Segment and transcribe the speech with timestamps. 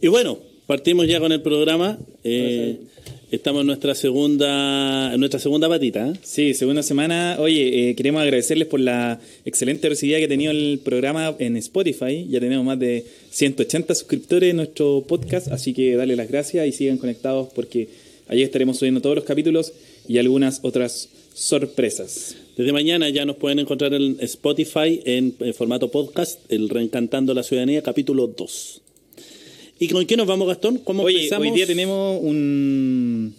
[0.00, 1.98] Y bueno, partimos ya con el programa.
[2.22, 2.76] Eh,
[3.32, 6.10] estamos en nuestra segunda, en nuestra segunda patita.
[6.10, 6.12] ¿eh?
[6.22, 7.36] Sí, segunda semana.
[7.40, 12.26] Oye, eh, queremos agradecerles por la excelente recibida que ha tenido el programa en Spotify.
[12.30, 16.72] Ya tenemos más de 180 suscriptores en nuestro podcast, así que dale las gracias y
[16.72, 17.88] sigan conectados porque
[18.28, 19.72] allí estaremos subiendo todos los capítulos
[20.06, 22.36] y algunas otras sorpresas.
[22.56, 27.42] Desde mañana ya nos pueden encontrar en Spotify en, en formato podcast, el Reencantando la
[27.42, 28.82] Ciudadanía, capítulo 2.
[29.80, 30.78] ¿Y con qué nos vamos, Gastón?
[30.78, 31.46] ¿Cómo Oye, empezamos?
[31.48, 33.34] hoy día tenemos un,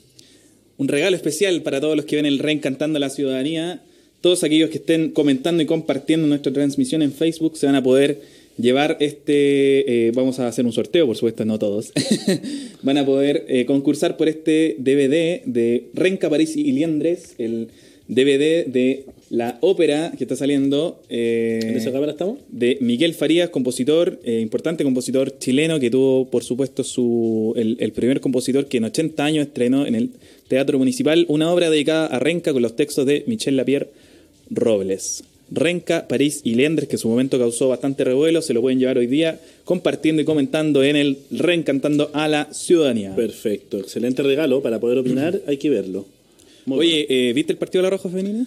[0.78, 3.82] un regalo especial para todos los que ven el Reencantando a la Ciudadanía.
[4.22, 8.22] Todos aquellos que estén comentando y compartiendo nuestra transmisión en Facebook se van a poder
[8.58, 10.08] llevar este.
[10.08, 11.92] eh, vamos a hacer un sorteo, por supuesto, no todos.
[12.84, 17.68] van a poder eh, concursar por este DVD de Renca, París y Liendres, el
[18.08, 21.02] DVD de la ópera que está saliendo.
[21.10, 22.40] eh, ¿En esa cámara estamos?
[22.50, 27.92] de Miguel Farías, compositor, eh, importante compositor chileno que tuvo, por supuesto, su, el, el
[27.92, 30.10] primer compositor que en 80 años estrenó en el
[30.48, 33.90] Teatro Municipal una obra dedicada a Renca con los textos de Michel Lapierre
[34.50, 35.24] Robles.
[35.52, 39.00] Renca, París y Leandres, que en su momento causó bastante revuelo, se lo pueden llevar
[39.00, 43.16] hoy día compartiendo y comentando en el Reencantando a la Ciudadanía.
[43.16, 46.06] Perfecto, excelente regalo para poder opinar, hay que verlo.
[46.70, 48.46] Muy Oye, eh, ¿viste el partido de la Roja Femenina?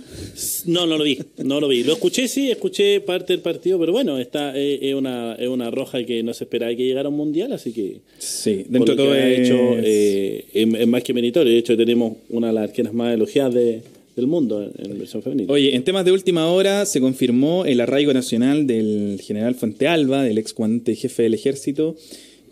[0.66, 1.84] No, no lo vi, no lo vi.
[1.84, 5.70] Lo escuché, sí, escuché parte del partido, pero bueno, esta es, es una, es una
[5.70, 9.02] roja que no se esperaba que llegara a un mundial, así que Sí, dentro de
[9.02, 11.52] todo es- hecho eh, es, es más que meritorio.
[11.52, 13.80] De hecho, tenemos una de las arqueras más elogiadas de-
[14.14, 15.50] del mundo en, la versión femenina.
[15.50, 20.22] Oye, en temas de última hora se confirmó el arraigo nacional del general Fuente Alba,
[20.22, 21.96] del ex comandante jefe del ejército,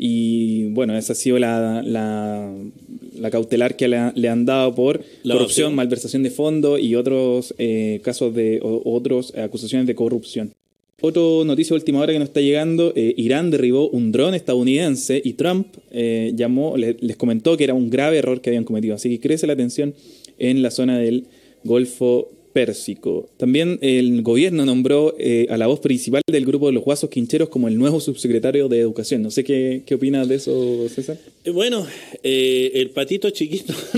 [0.02, 2.50] y bueno, esa ha sido la, la,
[3.18, 5.74] la cautelar que le, ha- le han dado por La corrupción, opción.
[5.74, 10.52] malversación de fondos y otros eh, casos de o, otros acusaciones de corrupción.
[11.02, 15.20] Otra noticia de última hora que nos está llegando, eh, Irán derribó un dron estadounidense
[15.22, 18.94] y Trump eh, llamó, le- les comentó que era un grave error que habían cometido.
[18.94, 19.92] Así que crece la tensión
[20.38, 21.26] en la zona del
[21.64, 23.28] Golfo Pérsico.
[23.36, 27.48] También el gobierno nombró eh, a la voz principal del grupo de los Guasos Quincheros
[27.48, 29.22] como el nuevo subsecretario de Educación.
[29.22, 31.16] No sé qué, qué opinas de eso, César.
[31.44, 31.86] Eh, bueno,
[32.22, 33.72] eh, el patito chiquito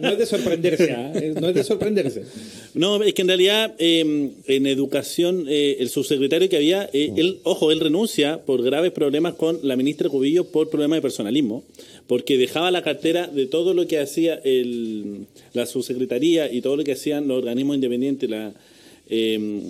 [0.00, 0.96] no es de sorprenderse.
[1.14, 2.22] Es- no es de sorprenderse.
[2.74, 7.38] No, es que en realidad eh, en educación eh, el subsecretario que había, eh, él,
[7.44, 11.64] ojo, él renuncia por graves problemas con la ministra Cubillo por problemas de personalismo,
[12.08, 16.82] porque dejaba la cartera de todo lo que hacía el, la subsecretaría y todo lo
[16.82, 18.30] que hacían los organismos independientes,
[19.10, 19.60] eh,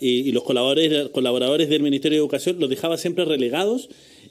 [0.00, 3.88] y, los colaboradores, colaboradores del Ministerio de Educación los dejaba siempre relegados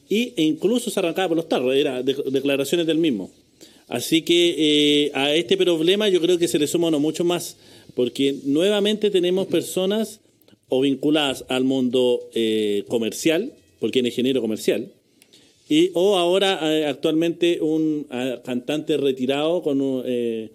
[0.10, 3.30] y, e incluso se arrancaba por los tarros, era de- declaraciones del mismo.
[3.90, 7.58] Así que eh, a este problema yo creo que se le suma uno mucho más,
[7.96, 10.20] porque nuevamente tenemos personas
[10.70, 14.92] o vinculadas al mundo eh, comercial, porque es ingeniero comercial,
[15.70, 20.52] y, o ahora eh, actualmente un ah, cantante retirado con un, eh,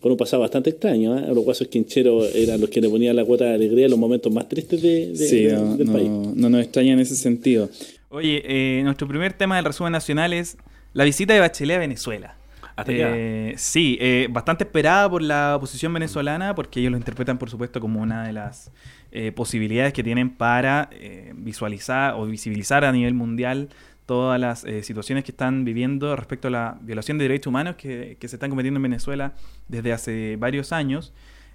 [0.00, 1.18] con un pasado bastante extraño.
[1.18, 1.24] ¿eh?
[1.28, 4.32] Los guasos quincheros eran los que le ponían la cuota de alegría en los momentos
[4.32, 6.08] más tristes de, de- Sí, de- no, del no- país.
[6.08, 7.68] no nos extraña en ese sentido.
[8.08, 10.56] Oye, eh, nuestro primer tema del resumen nacional es
[10.92, 12.36] la visita de Bachelet a Venezuela.
[12.76, 12.92] Hasta.
[12.94, 17.80] Eh, sí, eh, bastante esperada por la oposición venezolana, porque ellos lo interpretan, por supuesto,
[17.80, 18.70] como una de las
[19.12, 23.68] eh, posibilidades que tienen para eh, visualizar o visibilizar a nivel mundial
[24.12, 28.16] todas las eh, situaciones que están viviendo respecto a la violación de derechos humanos que,
[28.20, 29.32] que se están cometiendo en Venezuela
[29.68, 31.12] desde hace varios años.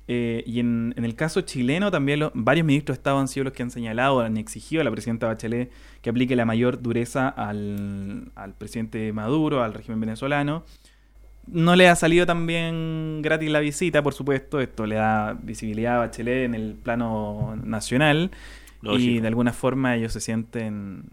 [0.08, 3.44] Eh, y en, en el caso chileno también lo- varios ministros de Estado han sido
[3.44, 5.70] los que han señalado, han exigido a la presidenta Bachelet
[6.02, 10.64] que aplique la mayor dureza al, al presidente Maduro, al régimen venezolano.
[11.46, 14.60] No le ha salido tan bien gratis la visita, por supuesto.
[14.60, 18.32] Esto le da visibilidad a Bachelet en el plano nacional.
[18.84, 21.04] Y de alguna forma ellos se sienten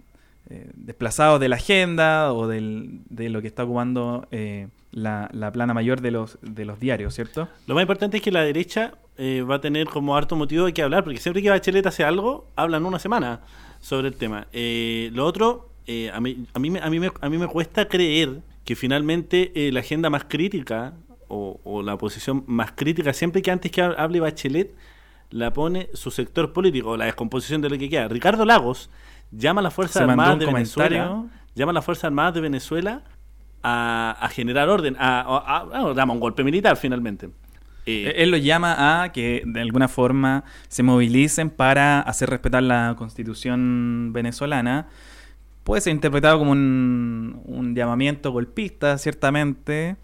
[0.50, 5.51] eh, desplazados de la agenda o del- de lo que está ocupando eh, la, la
[5.53, 7.48] plana mayor de los, de los diarios, ¿cierto?
[7.66, 10.72] Lo más importante es que la derecha eh, va a tener como harto motivo de
[10.72, 13.41] que hablar, porque siempre que Bachelet hace algo, hablan una semana
[13.80, 14.47] sobre el tema.
[14.53, 17.86] Eh, lo otro, eh, a, mí, a, mí, a, mí me, a mí me cuesta
[17.89, 20.95] creer que finalmente la agenda más crítica
[21.28, 24.74] o, o la posición más crítica, siempre que antes que ha- hable Bachelet,
[25.30, 28.09] la pone su sector político, la descomposición de lo que queda.
[28.09, 28.89] Ricardo Lagos
[29.36, 33.03] llama a las Fuerzas Armadas de Venezuela, llama a las Fuerzas Armadas de Venezuela
[33.63, 35.59] a, a generar orden, a, a-
[36.03, 37.31] a- un golpe militar finalmente.
[37.86, 42.95] Eh, Él lo llama a que de alguna forma se movilicen para hacer respetar la
[42.97, 44.86] constitución venezolana.
[45.65, 49.97] Puede ser interpretado como un, un llamamiento golpista, ciertamente.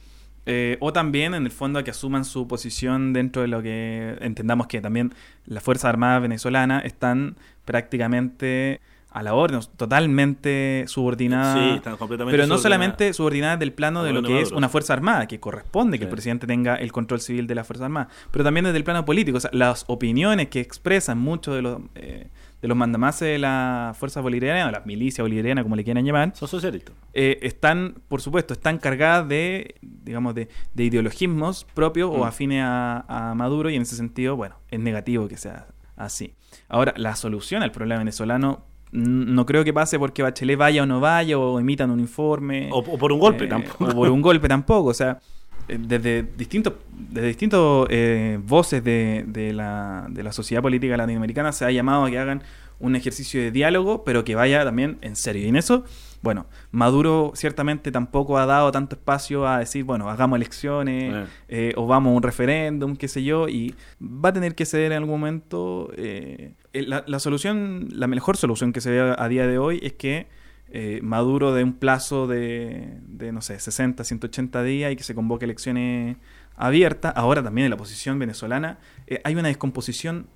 [0.46, 4.16] eh, o también, en el fondo, a que asuman su posición dentro de lo que
[4.20, 5.12] entendamos que también
[5.46, 7.36] las Fuerzas Armadas venezolanas están
[7.66, 8.80] prácticamente
[9.12, 11.54] a la orden, totalmente subordinada.
[11.54, 12.62] Sí, están completamente Pero no subordinadas.
[12.62, 16.08] solamente subordinada del plano de lo que es una fuerza armada, que corresponde que Sí.
[16.08, 19.04] el presidente tenga el control civil de la fuerza armada, pero también desde el plano
[19.04, 19.38] político.
[19.38, 22.28] O sea, las opiniones que expresan muchos de los, eh,
[22.62, 26.32] de los mandamases de la fuerza bolivariana, o la milicia bolivariana, como le quieran llamar,
[26.36, 26.94] Son socialistas.
[27.14, 32.20] eh, están, por supuesto, están cargadas de, digamos, de, de ideologismos propios Mm.
[32.20, 35.66] o afines a, a Maduro y en ese sentido, bueno, es negativo que sea
[35.96, 36.34] así.
[36.68, 41.00] Ahora, la solución al problema venezolano no creo que pase porque Bachelet vaya o no
[41.00, 42.68] vaya o emitan un informe.
[42.72, 43.84] O, o por un golpe eh, tampoco.
[43.84, 44.88] O por un golpe tampoco.
[44.90, 45.20] O sea,
[45.68, 51.52] eh, desde distintos, desde distintos eh, voces de, de la, de la sociedad política latinoamericana
[51.52, 52.42] se ha llamado a que hagan
[52.80, 55.44] un ejercicio de diálogo, pero que vaya también en serio.
[55.44, 55.84] Y en eso,
[56.22, 61.26] bueno, Maduro ciertamente tampoco ha dado tanto espacio a decir, bueno, hagamos elecciones Eh.
[61.48, 64.92] eh, o vamos a un referéndum, qué sé yo, y va a tener que ceder
[64.92, 65.90] en algún momento.
[65.96, 69.92] eh, la, la solución, la mejor solución que se ve a día de hoy es
[69.94, 70.26] que
[70.72, 75.14] eh, Maduro dé un plazo de, de, no sé, 60, 180 días y que se
[75.14, 76.16] convoque elecciones
[76.56, 77.12] abiertas.
[77.16, 80.26] Ahora también en la posición venezolana eh, hay una descomposición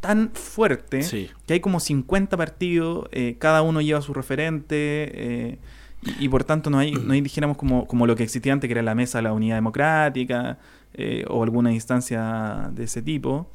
[0.00, 1.30] tan fuerte Sí.
[1.46, 4.76] que hay como 50 partidos, eh, cada uno lleva su referente.
[5.14, 5.58] eh,
[6.02, 8.68] y, y por tanto no hay, no hay dijéramos, como, como lo que existía antes,
[8.68, 10.58] que era la mesa de la unidad democrática
[10.94, 13.50] eh, o alguna instancia de ese tipo.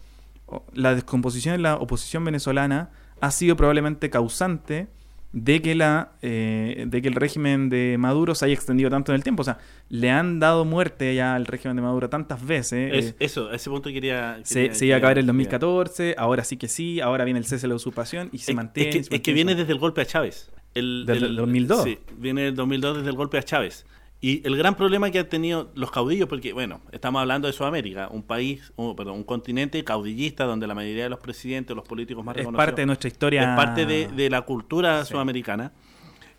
[0.73, 2.89] La descomposición de la oposición venezolana
[3.21, 4.87] ha sido probablemente causante
[5.33, 9.15] de que la eh, de que el régimen de Maduro se haya extendido tanto en
[9.17, 9.41] el tiempo.
[9.41, 9.57] O sea,
[9.89, 12.91] le han dado muerte ya al régimen de Maduro tantas veces.
[12.93, 14.39] Es- eh, eso, a ese punto quería.
[14.43, 17.39] se, quería- se iba a acabar el quería- 2014, ahora sí que sí, ahora viene
[17.39, 18.89] el cese de la usurpación y se Es- mantiene.
[18.99, 20.51] Es que, es viene desde el golpe a Chávez.
[20.73, 21.83] El, ¿Desde el 2002?
[21.83, 23.85] Sí, viene del 2002 desde el golpe a Chávez.
[24.21, 28.07] Y el gran problema que han tenido los caudillos, porque, bueno, estamos hablando de Sudamérica,
[28.11, 32.23] un país, un, perdón, un continente caudillista donde la mayoría de los presidentes, los políticos
[32.25, 32.65] más Es reconocidos.
[32.65, 33.41] parte de nuestra historia.
[33.51, 35.11] Es parte de, de la cultura Sí.
[35.11, 35.73] sudamericana.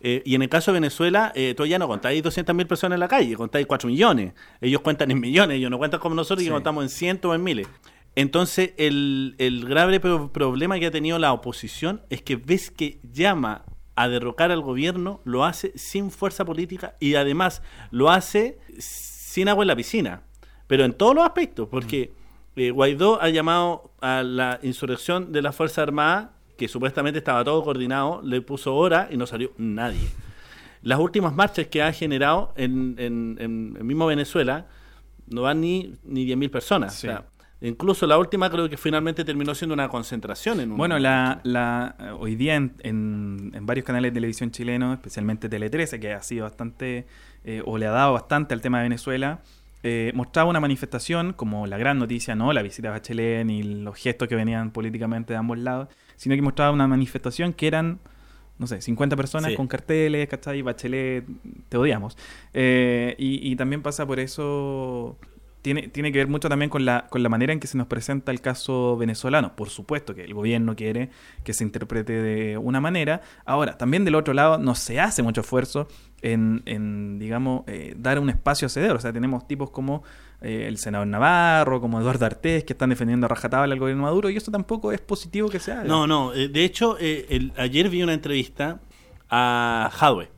[0.01, 2.99] Eh, y en el caso de Venezuela, eh, tú ya no contáis 200.000 personas en
[2.99, 4.33] la calle, contáis 4 millones.
[4.61, 6.47] Ellos cuentan en millones, ellos no cuentan como nosotros, Sí.
[6.49, 7.67] que contamos en cientos o en miles.
[8.15, 12.99] Entonces, el, el grave pro- problema que ha tenido la oposición es que ves que
[13.11, 13.63] llama
[13.97, 19.63] a derrocar al gobierno, lo hace sin fuerza política y además lo hace sin agua
[19.63, 20.21] en la piscina.
[20.67, 22.13] Pero en todos los aspectos, porque
[22.55, 27.63] eh, Guaidó ha llamado a la insurrección de la Fuerza Armada, que supuestamente estaba todo
[27.63, 30.07] coordinado, le puso hora y no salió nadie.
[30.83, 34.67] Las últimas marchas que ha generado en, en, en el mismo Venezuela
[35.25, 36.93] no van ni, ni 10.000 personas.
[36.93, 37.07] Sí.
[37.07, 37.25] O sea,
[37.61, 40.59] incluso la última creo que finalmente terminó siendo una concentración.
[40.59, 44.51] En un- Bueno, la, la, eh, hoy día en, en- en varios canales de televisión
[44.51, 47.05] chilenos, especialmente Tele 13, que ha sido bastante,
[47.43, 49.39] eh, o le ha dado bastante al tema de Venezuela,
[49.83, 53.95] eh, mostraba una manifestación como la gran noticia, no la visita a Bachelet ni los
[53.97, 57.99] gestos que venían políticamente de ambos lados, sino que mostraba una manifestación que eran,
[58.57, 59.55] no sé, 50 personas Sí.
[59.55, 60.61] con carteles, ¿cachai?
[60.63, 61.25] Bachelet,
[61.69, 62.17] te odiamos.
[62.53, 65.17] Eh, y, y también pasa por eso
[65.91, 68.31] tiene, que ver mucho también con la, con la manera en que se nos presenta
[68.31, 69.55] el caso venezolano.
[69.55, 71.09] Por supuesto que el gobierno quiere
[71.43, 73.21] que se interprete de una manera.
[73.45, 75.87] Ahora, también del otro lado no se hace mucho esfuerzo
[76.21, 78.91] en, en digamos, eh, dar un espacio a ceder.
[78.91, 80.03] O sea, tenemos tipos como
[80.41, 84.29] eh, el senador Navarro, como Eduardo Artés, que están defendiendo a rajatabla al gobierno Maduro,
[84.29, 85.83] y eso tampoco es positivo que se haga.
[85.83, 86.33] No, no.
[86.33, 88.79] eh, De hecho, el- ayer vi una entrevista
[89.29, 90.29] a Hadwe.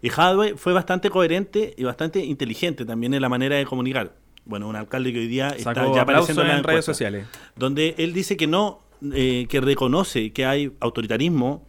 [0.00, 4.14] Y Hadwe fue bastante coherente y bastante inteligente también en la manera de comunicar.
[4.44, 7.26] Bueno, un alcalde que hoy día está ya apareciendo en, redes sociales.
[7.56, 8.82] Donde él dice que no,
[9.12, 11.66] eh, que reconoce que hay autoritarismo.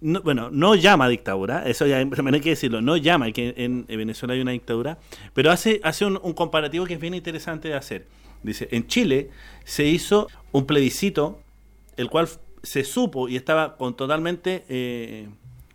[0.00, 3.86] No- bueno, no llama dictadura, eso ya también hay que decirlo, no llama que en,
[3.88, 4.98] en Venezuela hay una dictadura,
[5.32, 8.06] pero hace, hace un, un comparativo que es bien interesante de hacer.
[8.42, 9.30] Dice, en Chile
[9.64, 11.40] se hizo un plebiscito,
[11.96, 12.28] el cual
[12.62, 15.28] se supo y estaba con totalmente, eh,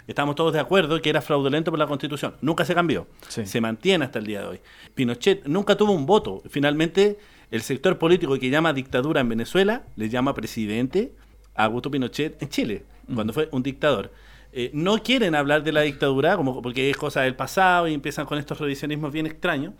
[0.09, 2.35] estábamos todos de acuerdo que era fraudulento por la constitución.
[2.41, 3.45] Nunca se cambió, Sí.
[3.45, 4.59] se mantiene hasta el día de hoy.
[4.95, 6.41] Pinochet nunca tuvo un voto.
[6.49, 7.17] Finalmente,
[7.51, 11.13] el sector político que llama dictadura en Venezuela le llama presidente
[11.55, 14.11] a Augusto Pinochet en Chile, cuando fue un dictador.
[14.51, 18.25] Eh, no quieren hablar de la dictadura como porque es cosa del pasado y empiezan
[18.25, 19.73] con estos revisionismos bien extraños.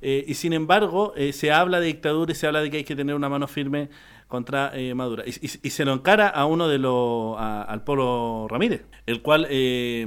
[0.00, 2.84] Eh, y sin embargo, eh, se habla de dictadura y se habla de que hay
[2.84, 3.88] que tener una mano firme
[4.34, 5.22] contra eh, Maduro.
[5.26, 10.04] Y, se lo encara a uno de los, al Polo Ramírez, el cual eh,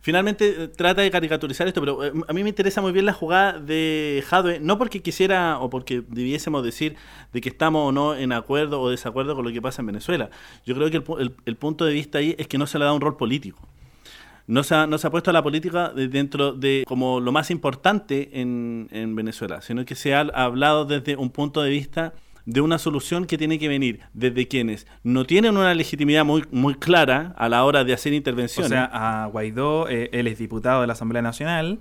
[0.00, 3.12] finalmente eh, trata de caricaturizar esto, pero eh, a mí me interesa muy bien la
[3.12, 6.96] jugada de Jadwe, no porque quisiera o porque debiésemos decir
[7.32, 10.28] de que estamos o no en acuerdo o desacuerdo con lo que pasa en Venezuela.
[10.66, 12.84] Yo creo que el, el- el punto de vista ahí es que no se le
[12.84, 13.60] da un rol político
[14.48, 17.30] no se ha, no se ha puesto a la política de- dentro de como lo
[17.30, 22.12] más importante en, en Venezuela, sino que se ha hablado desde un punto de vista
[22.44, 26.74] de una solución que tiene que venir desde quienes no tienen una legitimidad muy, muy
[26.74, 28.70] clara a la hora de hacer O intervenciones.
[28.70, 31.78] sea, a Guaidó, eh, él es diputado de la Asamblea Nacional,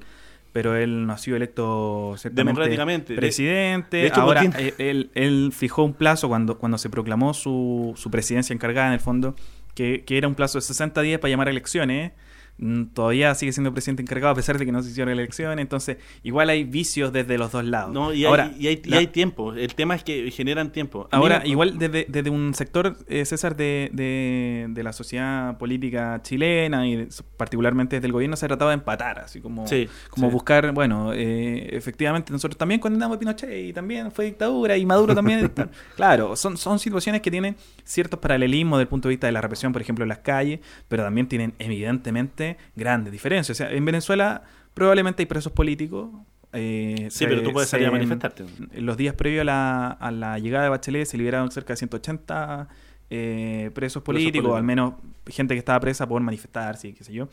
[0.53, 3.13] pero él no ha sido electo Democráticamente.
[3.13, 3.97] De- presidente.
[3.97, 8.11] de hecho, Ahora, eh, él, él fijó un plazo cuando, cuando se proclamó su, su
[8.11, 9.35] presidencia encargada, en el fondo,
[9.73, 12.11] que, que era un plazo de 60 días para llamar a elecciones.
[12.93, 15.61] Todavía sigue siendo presidente encargado a pesar de que no se hicieron elecciones.
[15.61, 17.91] Entonces, igual hay vicios desde los dos lados.
[17.93, 19.53] no, y, Ahora, hay, y, hay, y hay tiempo.
[19.53, 21.07] El tema es que generan tiempo.
[21.11, 26.87] Ahora, igual desde, desde un sector, eh, César, de, de, de la sociedad política chilena
[26.87, 30.33] y particularmente desde el gobierno se ha tratado de empatar, así como, Sí, como sí.
[30.33, 35.15] buscar, bueno, eh, efectivamente nosotros también condenamos a Pinochet y también fue dictadura y Maduro
[35.15, 35.51] también.
[35.95, 37.55] Claro, son, son situaciones que tienen
[37.91, 40.59] ciertos paralelismos desde el punto de vista de la represión, por ejemplo, en las calles,
[40.87, 43.55] pero también tienen evidentemente grandes diferencias.
[43.55, 44.43] O sea, en Venezuela
[44.73, 46.09] probablemente hay presos políticos.
[46.53, 48.43] eh, Sí, se- pero tú puedes salir a manifestarte.
[48.73, 51.77] en los días previos a la, a la llegada de Bachelet se liberaron cerca de
[51.77, 52.67] 180
[53.09, 54.57] eh, presos políticos, políticos.
[54.57, 54.93] al menos
[55.27, 57.27] gente que estaba presa por manifestarse y qué sé yo.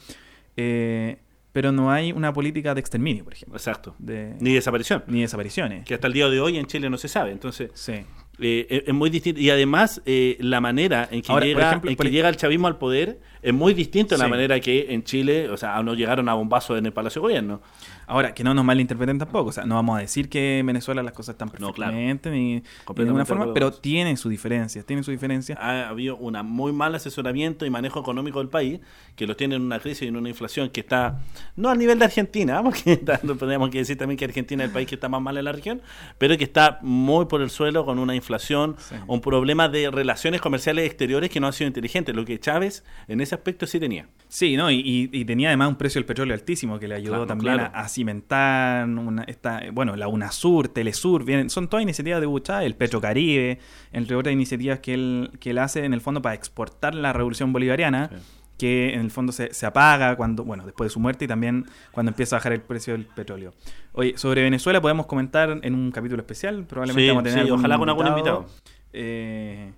[0.56, 1.18] Eh,
[1.52, 3.94] pero no hay una política de exterminio, por ejemplo, Exacto.
[3.98, 5.02] de, Ni desaparición.
[5.08, 5.84] ni desapariciones.
[5.84, 7.32] Que hasta el día de hoy en Chile no se sabe.
[7.32, 8.04] Entonces, Sí.
[8.40, 9.40] Eh, es, es muy distinto.
[9.40, 12.66] Y además, eh, la manera en que, Ahora, llega, ejemplo, en que llega el chavismo
[12.66, 14.30] al poder es muy distinto a la Sí.
[14.30, 17.60] manera que en Chile, o sea, no llegaron a bombazo en el Palacio de Gobierno.
[18.08, 19.50] Ahora, que no nos malinterpreten tampoco.
[19.50, 21.92] O sea, no vamos a decir que en Venezuela las cosas están No, claro.
[21.92, 25.58] perfectamente ni, de ninguna forma, acuerdo pero tienen sus diferencias, tienen sus diferencias.
[25.60, 28.80] Ha habido un muy mal asesoramiento y manejo económico del país,
[29.16, 31.20] que los tiene en una crisis y en una inflación que está,
[31.56, 34.88] no a nivel de Argentina, porque tenemos que decir también que Argentina es el país
[34.88, 35.82] que está más mal en la región,
[36.18, 38.94] pero que está muy por el suelo con una inflación, Sí.
[39.06, 43.20] un problema de relaciones comerciales exteriores que no han sido inteligentes, lo que Chávez en
[43.20, 44.06] ese aspecto sí tenía.
[44.28, 44.70] Sí, ¿no?
[44.70, 47.54] Y, y- y tenía además un precio del petróleo altísimo que le ayudó Claro, también
[47.54, 47.70] claro.
[47.74, 52.74] A, a una, esta, bueno, la UNASUR, Telesur, vienen, son todas iniciativas de Buchá, el
[52.74, 53.58] Petrocaribe,
[53.92, 57.52] entre otras iniciativas que él, que él hace en el fondo para exportar la revolución
[57.52, 58.16] bolivariana, Sí.
[58.58, 61.66] que en el fondo se, se apaga cuando, bueno, después de su muerte y también
[61.92, 63.52] cuando empieza a bajar el precio del petróleo.
[63.92, 67.40] Oye, sobre Venezuela podemos comentar en un capítulo especial, probablemente Sí, vamos a tener sí,
[67.46, 68.46] algún ojalá con algún invitado.
[68.92, 69.72] Eh,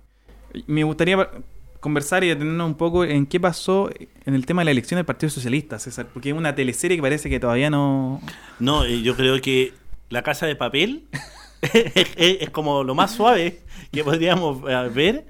[0.67, 1.29] me gustaría
[1.81, 3.89] conversar y detenernos un poco en qué pasó
[4.25, 7.01] en el tema de la elección del Partido Socialista, César, porque es una teleserie que
[7.01, 8.21] parece que todavía no...
[8.59, 9.73] No, yo creo que
[10.09, 11.07] la casa de papel
[11.61, 13.59] es, es como lo más suave
[13.91, 15.25] que podríamos eh, ver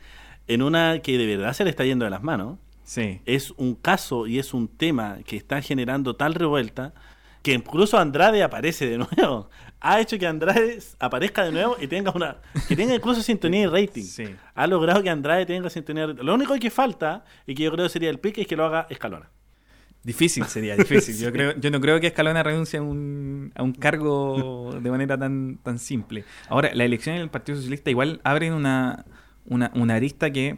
[0.47, 2.59] en una que de verdad se le está yendo de las manos.
[2.83, 3.21] Sí.
[3.25, 6.93] es un caso y es un tema que está generando tal revuelta
[7.41, 9.49] que incluso Andrade aparece de nuevo.
[9.79, 13.67] Ha hecho que Andrade aparezca de nuevo y tenga una que tenga incluso sintonía y
[13.67, 14.03] rating.
[14.03, 14.25] Sí.
[14.53, 16.03] Ha logrado que Andrade tenga sintonía.
[16.03, 16.23] y rating.
[16.23, 18.87] Lo único que falta y que yo creo sería el pique es que lo haga
[18.89, 19.29] Escalona.
[20.03, 21.15] Difícil sería, difícil.
[21.19, 25.15] Yo creo, yo no creo que Escalona renuncie a un, a un cargo de manera
[25.15, 26.23] tan, tan simple.
[26.49, 29.05] Ahora, la elección del Partido Socialista igual abren una,
[29.45, 30.57] una, una arista que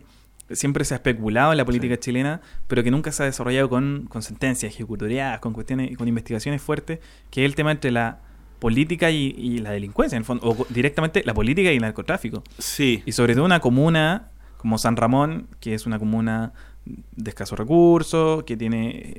[0.52, 4.06] siempre se ha especulado en la política chilena, pero que nunca se ha desarrollado con,
[4.10, 8.20] con sentencias ejecutoriadas, con cuestiones, con investigaciones fuertes, que es el tema entre la
[8.60, 12.44] política y, y la delincuencia, en el fondo, o directamente la política y el narcotráfico.
[12.58, 13.04] Sí.
[13.06, 16.54] Y sobre todo una comuna como San Ramón, que es una comuna
[16.86, 19.16] de escasos recursos, que tiene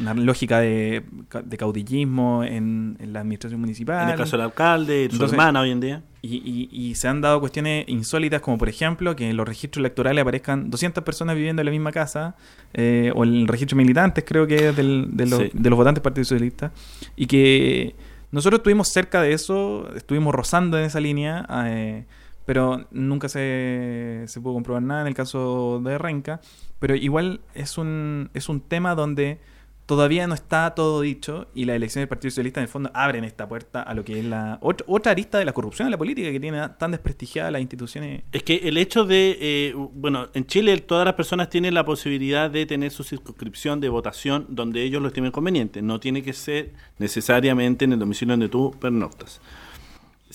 [0.00, 1.02] una lógica de,
[1.44, 4.04] de caudillismo en, en la administración municipal.
[4.04, 6.02] En el caso del alcalde, su Entonces- hermana hoy en día.
[6.22, 9.82] Y, y- y se han dado cuestiones insólitas, como por ejemplo que en los registros
[9.82, 12.34] electorales aparezcan 200 personas viviendo en la misma casa,
[12.72, 15.50] eh, o en el registro de militantes, creo que es del- de, los, Sí.
[15.52, 16.72] de los votantes del Partido Socialista,
[17.16, 17.94] y que
[18.32, 22.04] nosotros estuvimos cerca de eso, estuvimos rozando en esa línea, eh,
[22.44, 26.40] pero nunca se, se pudo comprobar nada en el caso de Renca,
[26.78, 29.38] pero igual es un, es un tema donde
[29.86, 33.22] todavía no está todo dicho y la elección del Partido Socialista en el fondo abren
[33.22, 35.98] esta puerta a lo que es la ot- otra arista de la corrupción en la
[35.98, 38.22] política que tiene tan desprestigiada las instituciones.
[38.32, 42.50] Es que el hecho de, eh, bueno, en Chile todas las personas tienen la posibilidad
[42.50, 45.82] de tener su circunscripción de votación donde ellos lo estimen conveniente.
[45.82, 49.42] No tiene que ser necesariamente en el domicilio donde tú pernoctas.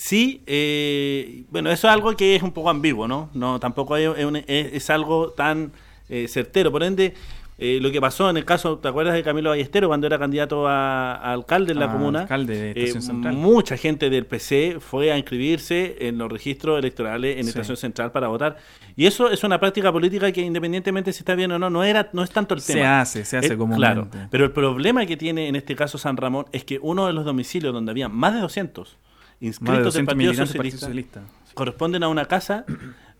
[0.02, 3.28] Sí, eh, bueno, eso es algo que es un poco ambiguo, ¿no?
[3.34, 4.10] No, tampoco es,
[4.46, 5.72] es es- algo tan
[6.08, 6.72] eh, certero.
[6.72, 7.12] Por ende,
[7.58, 10.66] eh, lo que pasó en el caso, ¿te acuerdas de Camilo Ballestero cuando era candidato
[10.66, 12.20] a, a alcalde en la A comuna?
[12.22, 13.34] alcalde de Eh, Estación Central.
[13.34, 17.50] mucha gente del PC fue a inscribirse en los registros electorales en Sí.
[17.50, 18.56] Estación Central para votar.
[18.96, 22.08] Y eso es una práctica política que independientemente si está bien o no, no era
[22.14, 23.02] no es tanto el Se tema.
[23.02, 24.08] hace, se hace Eh, comúnmente.
[24.08, 27.12] Claro, pero el problema que tiene en este caso San Ramón es que uno de
[27.12, 28.96] los domicilios donde había más de 200
[29.40, 31.22] inscritos del 200 Partido Socialista, Socialista.
[31.54, 32.64] corresponden a una casa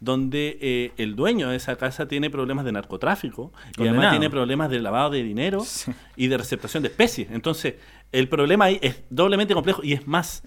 [0.00, 4.70] donde eh, el dueño de esa casa tiene problemas de narcotráfico y además tiene problemas
[4.70, 5.92] de lavado de dinero Sí.
[6.16, 7.28] y de receptación de especies.
[7.30, 7.74] Entonces,
[8.12, 10.42] el problema ahí es doblemente complejo y es más.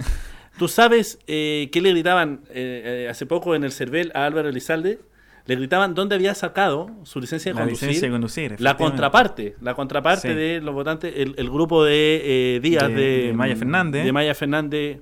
[0.57, 4.99] ¿Tú sabes eh, qué le gritaban eh, hace poco en el CERVEL a Álvaro Elizalde?
[5.45, 7.89] Le gritaban dónde había sacado su licencia de La conducir.
[7.89, 10.33] licencia de conducir, la contraparte, la contraparte Sí.
[10.33, 14.05] de los votantes, el, el grupo de Díaz, De- de, de Maya Fernández.
[14.05, 14.99] de Maya Fernández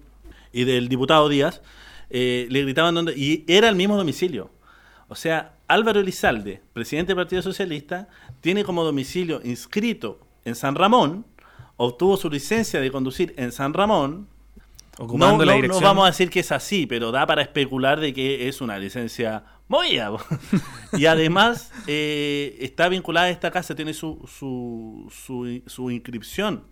[0.54, 1.62] y del diputado Díaz,
[2.10, 4.52] eh, le gritaban dónde, y era el mismo domicilio.
[5.08, 8.08] O sea, Álvaro Elizalde, presidente del Partido Socialista,
[8.42, 11.26] tiene como domicilio inscrito en San Ramón,
[11.78, 14.28] obtuvo su licencia de conducir en San Ramón.
[14.98, 18.14] Ocupando no, la no- vamos a decir que es así, pero da para especular de
[18.14, 20.12] que es una licencia movida.
[20.94, 26.66] y además eh, está vinculada a esta casa, tiene su, su, su, su inscripción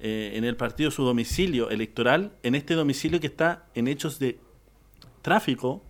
[0.00, 4.38] eh, en el partido, su domicilio electoral, en este domicilio que está en hechos de
[5.22, 5.82] tráfico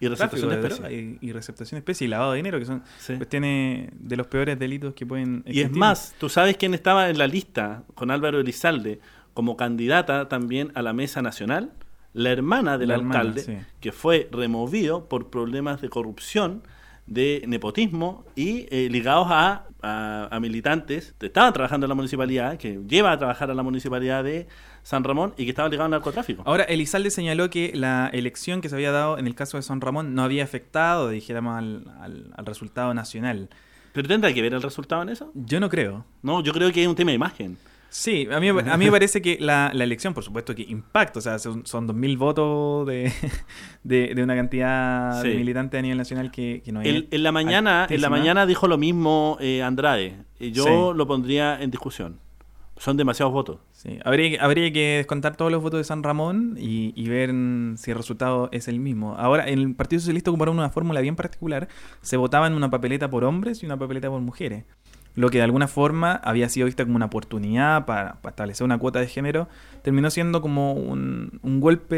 [0.00, 2.82] y receptación de droga y, y receptación de especies y lavado de dinero, que son
[2.98, 3.16] Sí.
[3.16, 7.18] cuestiones de los peores delitos que pueden Y es más, tú sabes quién estaba en
[7.18, 9.00] la lista con Álvaro Elizalde
[9.34, 11.72] como candidata también a la mesa nacional,
[12.14, 13.56] la hermana del La hermana, alcalde, sí.
[13.80, 16.62] que fue removido por problemas de corrupción,
[17.10, 22.56] de nepotismo y eh, ligados a, a- a militantes que estaban trabajando en la municipalidad,
[22.56, 24.46] que lleva a trabajar a la municipalidad de
[24.82, 26.42] San Ramón y que estaban ligados al narcotráfico.
[26.46, 29.80] Ahora, Elizalde señaló que la elección que se había dado en el caso de San
[29.82, 33.50] Ramón no había afectado, dijéramos, al, al- al resultado nacional.
[33.92, 35.32] ¿Pero tendrá que ver el resultado en eso?
[35.34, 36.04] Yo no creo.
[36.22, 37.58] No, yo creo que es un tema de imagen.
[37.92, 41.18] Sí, a mí, a mí me parece que la, la elección, por supuesto que impacta,
[41.18, 43.12] o sea, son, son 2.000 votos de,
[43.82, 47.32] de, de una cantidad de militantes a nivel nacional que, que no es En, la
[47.32, 50.16] mañana, en la mañana dijo lo mismo eh, Andrade.
[50.38, 50.70] Y yo Sí.
[50.98, 52.18] lo pondría en discusión.
[52.76, 53.58] Son demasiados votos.
[53.72, 57.28] Sí, habría, que- habría que descontar todos los votos de San Ramón y, y ver
[57.76, 59.16] si el resultado es el mismo.
[59.18, 61.68] Ahora, en el Partido Socialista ocuparon una fórmula bien particular.
[62.00, 64.64] Se votaba en una papeleta por hombres y una papeleta por mujeres.
[65.16, 68.78] Lo que de alguna forma había sido vista como una oportunidad para, para establecer una
[68.78, 69.48] cuota de género,
[69.82, 71.96] terminó siendo como un, un golpe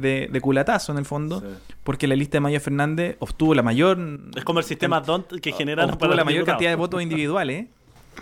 [0.00, 1.46] de, de culatazo en el fondo, Sí.
[1.84, 3.98] porque la lista de Maya Fernández obtuvo la mayor
[4.34, 6.54] Es como el sistema DONT que generan obtuvo para la mayor diputados.
[6.56, 7.66] cantidad de votos individuales,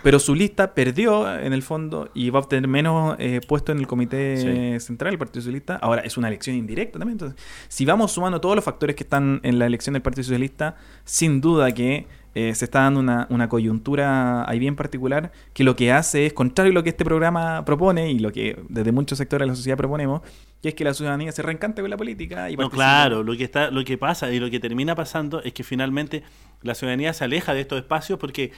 [0.01, 3.77] pero su lista perdió en el fondo y va a obtener menos eh, puesto en
[3.77, 5.75] el comité central del Partido Socialista.
[5.77, 7.13] Ahora es una elección indirecta también.
[7.13, 10.75] Entonces, si vamos sumando todos los factores que están en la elección del Partido Socialista,
[11.05, 15.75] sin duda que eh, se está dando una, una coyuntura ahí bien particular que lo
[15.75, 19.19] que hace es contrario a lo que este programa propone y lo que desde muchos
[19.19, 20.21] sectores de la sociedad proponemos,
[20.61, 23.43] que es que la ciudadanía se reencante con la política y No, claro, lo que
[23.43, 26.23] está, lo que pasa y lo que termina pasando es que finalmente
[26.61, 28.51] la ciudadanía se aleja de estos espacios porque,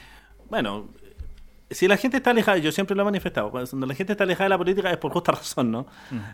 [0.50, 0.88] bueno,
[1.70, 4.46] si la gente está alejada, yo siempre lo he manifestado, cuando la gente está alejada
[4.46, 5.88] de la política es por justa razón, ¿no?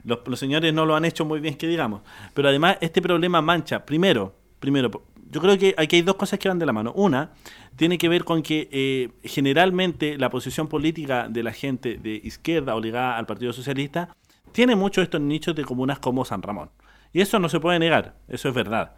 [0.03, 2.01] Los, los señores no lo han hecho muy bien, que digamos.
[2.33, 4.91] Pero además este problema mancha, primero, primero,
[5.31, 6.91] yo creo que aquí hay dos cosas que van de la mano.
[6.95, 7.31] Una,
[7.75, 12.75] tiene que ver con que eh, generalmente la posición política de la gente de izquierda
[12.75, 14.15] o ligada al Partido Socialista
[14.51, 16.69] tiene muchos estos nichos de comunas como San Ramón.
[17.13, 18.93] Y eso no se puede negar, eso es verdad.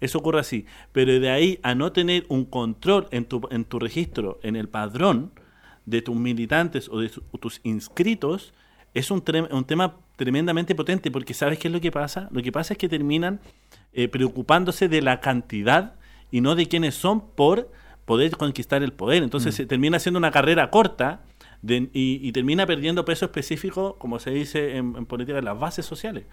[0.00, 0.66] Eso ocurre así.
[0.92, 4.68] Pero de ahí a no tener un control en tu, en tu registro, en el
[4.68, 5.32] padrón
[5.86, 8.52] de tus militantes o de tu- tus inscritos,
[8.92, 12.28] es un, un tema tremendamente potente, porque ¿sabes qué es lo que pasa?
[12.30, 13.40] Lo que pasa es que terminan
[13.96, 15.94] eh, preocupándose de la cantidad
[16.30, 17.72] y no de quiénes son por
[18.04, 19.22] poder conquistar el poder.
[19.22, 21.22] Entonces se termina siendo una carrera corta
[21.66, 25.58] de- y, y termina perdiendo peso específico, como se dice en, en política, en las
[25.58, 26.24] bases sociales.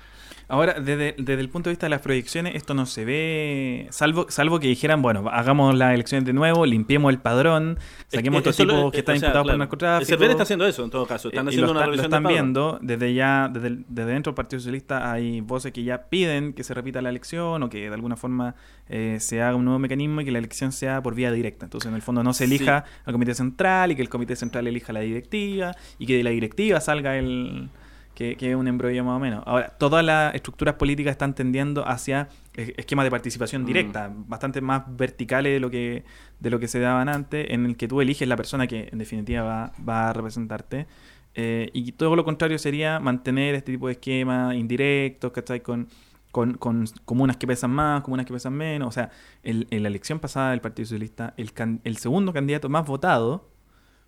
[0.49, 4.25] Ahora, desde, desde el punto de vista de las proyecciones, esto no se ve, salvo,
[4.29, 8.65] salvo que dijeran, bueno, hagamos las elecciones de nuevo, limpiemos el padrón, saquemos a estos
[8.67, 10.01] lo- tipos que están imputados claro, por narcotráfico.
[10.01, 11.29] El CERVEL está haciendo eso, en todo caso.
[11.29, 14.11] Están Eh, haciendo lo, una está- lo revisión del están viendo desde ya, desde, desde
[14.11, 17.69] dentro del Partido Socialista hay voces que ya piden que se repita la elección o
[17.69, 18.55] que de alguna forma
[18.89, 21.65] eh, se haga un nuevo mecanismo y que la elección sea por vía directa.
[21.65, 24.67] Entonces, en el fondo no se elija al Comité Central y que el Comité Central
[24.67, 27.69] elija la directiva y que de la directiva salga el...
[28.15, 29.41] Que, que es un embrollo más o menos.
[29.47, 33.65] Ahora, todas las estructuras políticas están tendiendo hacia esquemas de participación Mm.
[33.65, 36.03] directa, bastante más verticales de lo que
[36.39, 38.99] de lo que se daban antes, en el que tú eliges la persona que en
[38.99, 40.85] definitiva va, va a representarte.
[41.33, 45.61] Eh, y todo lo contrario sería mantener este tipo de esquemas indirectos, ¿cachai?
[45.61, 45.87] Con,
[46.31, 48.89] con, con comunas que pesan más, comunas que pesan menos.
[48.89, 49.09] O sea,
[49.41, 53.49] el- en la elección pasada del Partido Socialista, el, can- el segundo candidato más votado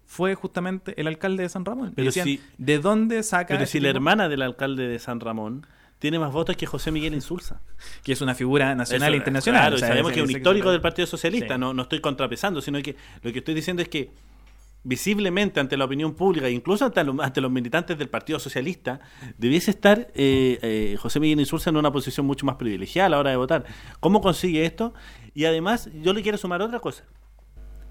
[0.05, 1.93] fue justamente el alcalde de San Ramón.
[1.95, 5.65] Pero decían, si- ¿de dónde saca Pero si la hermana del alcalde de San Ramón
[5.99, 7.61] tiene más votos que José Miguel Insulza.
[8.03, 9.61] Que es una figura nacional Eso, e internacional.
[9.61, 11.59] Claro, o y sea, sabemos que es un histórico del Partido Socialista, Sí.
[11.59, 14.11] no, no estoy contrapesando, sino que lo que estoy diciendo es que
[14.83, 18.99] visiblemente ante la opinión pública, incluso ante, lo- ante los militantes del Partido Socialista,
[19.37, 23.17] debiese estar eh, eh, José Miguel Insulza en una posición mucho más privilegiada a la
[23.19, 23.65] hora de votar.
[23.99, 24.93] ¿Cómo consigue esto?
[25.33, 27.03] Y además, yo le quiero sumar otra cosa.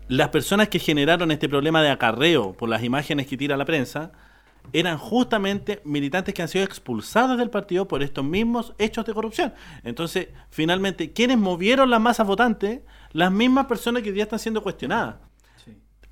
[0.08, 4.12] Las personas que generaron este problema de acarreo por las imágenes que tira la prensa,
[4.72, 9.54] eran justamente militantes que han sido expulsados del partido por estos mismos hechos de corrupción.
[9.82, 12.80] Entonces, finalmente, quienes movieron las masas votantes,
[13.12, 15.16] las mismas personas que hoy día están siendo cuestionadas.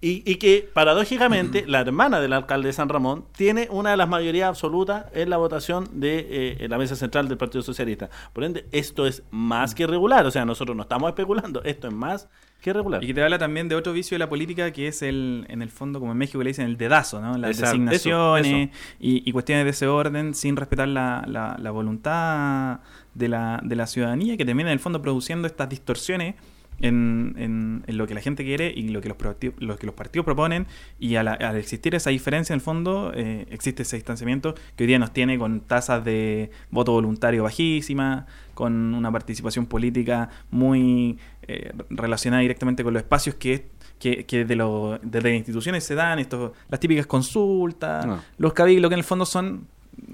[0.04, 4.08] Y, y, que paradójicamente la hermana del alcalde de San Ramón tiene una de las
[4.08, 8.10] mayorías absolutas en la votación de eh, la mesa central del Partido Socialista.
[8.32, 10.26] Por ende, esto es más que regular.
[10.26, 12.28] O sea, nosotros no estamos especulando, esto es más
[12.60, 13.02] que regular.
[13.02, 15.62] Y que te habla también de otro vicio de la política que es el, en
[15.62, 17.38] el fondo, como en México le dicen, el dedazo, ¿no?
[17.38, 17.78] Las Exacto.
[17.78, 18.72] designaciones Eso, eso.
[18.98, 22.80] Y, y cuestiones de ese orden sin respetar la, la- la voluntad
[23.14, 26.34] de la, de la ciudadanía que termina en el fondo produciendo estas distorsiones
[26.82, 29.16] en, en- en lo que la gente quiere y lo que los,
[29.58, 30.66] lo que los partidos proponen
[31.00, 34.88] y al, al existir esa diferencia en el fondo eh, existe ese distanciamiento que hoy
[34.88, 41.18] día nos tiene con tasas de voto voluntario bajísimas, con una participación política muy
[41.48, 45.94] eh, relacionada directamente con los espacios que que, que de lo- desde las instituciones se
[45.94, 48.20] dan estos las típicas consultas, No.
[48.36, 49.68] los cabildos que en el fondo son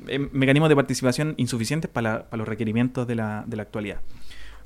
[0.08, 4.00] eh, mecanismos de participación insuficientes para, la- para los requerimientos de la, de la actualidad.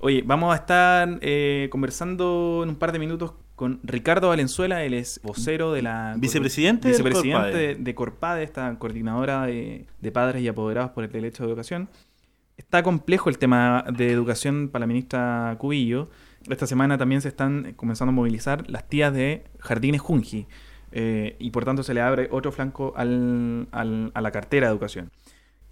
[0.05, 4.95] Oye, vamos a estar eh, conversando en un par de minutos con Ricardo Valenzuela, él
[4.95, 6.15] es vocero de la...
[6.19, 7.67] Vicepresidente vicepresidente Corpade.
[7.69, 11.89] de, de Corpade, esta coordinadora de, de padres y apoderados por el derecho a educación.
[12.57, 16.11] Está complejo el tema de educación para la ministra Cubillo.
[16.51, 20.47] Esta semana también se están comenzando a movilizar las tías de Jardines Junji.
[20.95, 24.73] eh, y por tanto se le abre otro flanco al- al- a la cartera de
[24.73, 25.11] educación.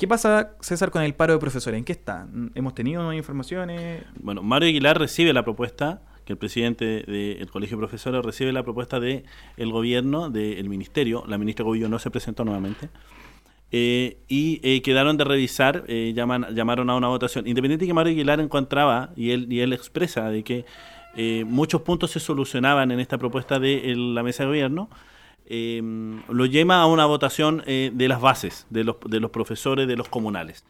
[0.00, 1.76] ¿Qué pasa, César, con el paro de profesores?
[1.76, 2.26] ¿En qué está?
[2.54, 4.02] ¿Hemos tenido nuevas informaciones?
[4.18, 8.62] Bueno, Mario Aguilar recibe la propuesta, que el presidente del Colegio de Profesores recibe la
[8.62, 9.24] propuesta del
[9.58, 11.22] el gobierno, del ministerio.
[11.28, 12.88] La ministra Cobillo no se presentó nuevamente.
[13.72, 17.46] Eh, y eh, quedaron de revisar, eh, llamaron a una votación.
[17.46, 20.64] Independiente que Mario Aguilar encontraba, y él, y él expresa, de que
[21.14, 24.88] eh, muchos puntos se solucionaban en esta propuesta de el- la mesa de gobierno,
[25.50, 25.82] eh,
[26.28, 29.96] lo llama a una votación eh, de las bases, de los, de los profesores, de
[29.96, 30.64] los comunales.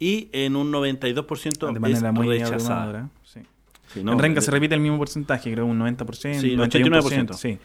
[0.00, 2.56] Y en un 92% De es manera muy rechazada.
[2.82, 3.08] abrumadora.
[3.24, 3.40] Sí.
[3.92, 6.64] Sí, no, en Renca de- se repite el mismo porcentaje, creo un 90%, Sí, 91%.
[7.30, 7.34] 89%.
[7.34, 7.58] Sí.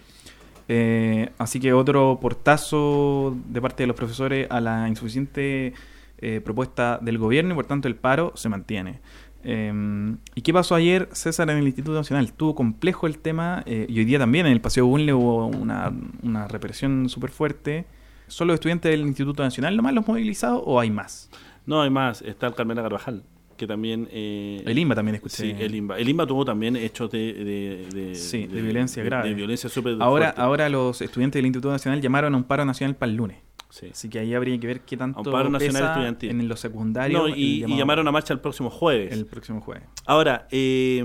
[0.68, 5.74] Eh, así que otro portazo de parte de los profesores a la insuficiente
[6.20, 9.00] eh, propuesta del gobierno y por tanto el paro se mantiene.
[9.44, 12.26] Eh, ¿Y qué pasó ayer, César, en el Instituto Nacional?
[12.26, 15.94] Estuvo complejo el tema eh, y hoy día también en el Paseo Bunle hubo una,
[16.24, 17.86] una represión súper fuerte.
[18.28, 21.30] ¿Son los estudiantes del Instituto Nacional nomás los movilizados o hay más?
[21.66, 22.22] No, hay más.
[22.22, 23.24] Está el Carmela Carvajal,
[23.56, 24.08] que también...
[24.12, 25.36] eh, El INBA también escuché.
[25.38, 25.98] Sí, el INBA.
[25.98, 27.34] El INBA tuvo también hechos de...
[27.34, 29.30] de, de- Sí, de violencia grave.
[29.30, 30.42] De violencia súper Ahora, fuerte.
[30.42, 33.38] ahora los estudiantes del Instituto Nacional llamaron a un paro nacional para el lunes.
[33.80, 33.90] Sí.
[33.92, 36.30] Así que ahí habría que ver qué tanto paro nacional pesa estudiantil.
[36.32, 39.12] en los secundarios No, y, y llamaron a marcha el próximo jueves.
[39.14, 39.84] el próximo jueves.
[40.06, 41.04] Ahora, eh,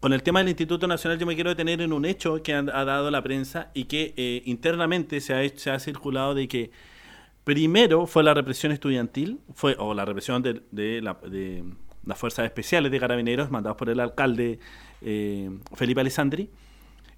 [0.00, 2.60] con el tema del Instituto Nacional yo me quiero detener en un hecho que ha,
[2.60, 6.48] ha dado la prensa y que eh, internamente se ha, hecho- se ha circulado de
[6.48, 6.70] que
[7.44, 11.64] primero fue la represión estudiantil, fue o la represión de, de la- de
[12.04, 14.58] las fuerzas especiales de carabineros mandados por el alcalde
[15.02, 16.48] eh, Felipe Alessandri,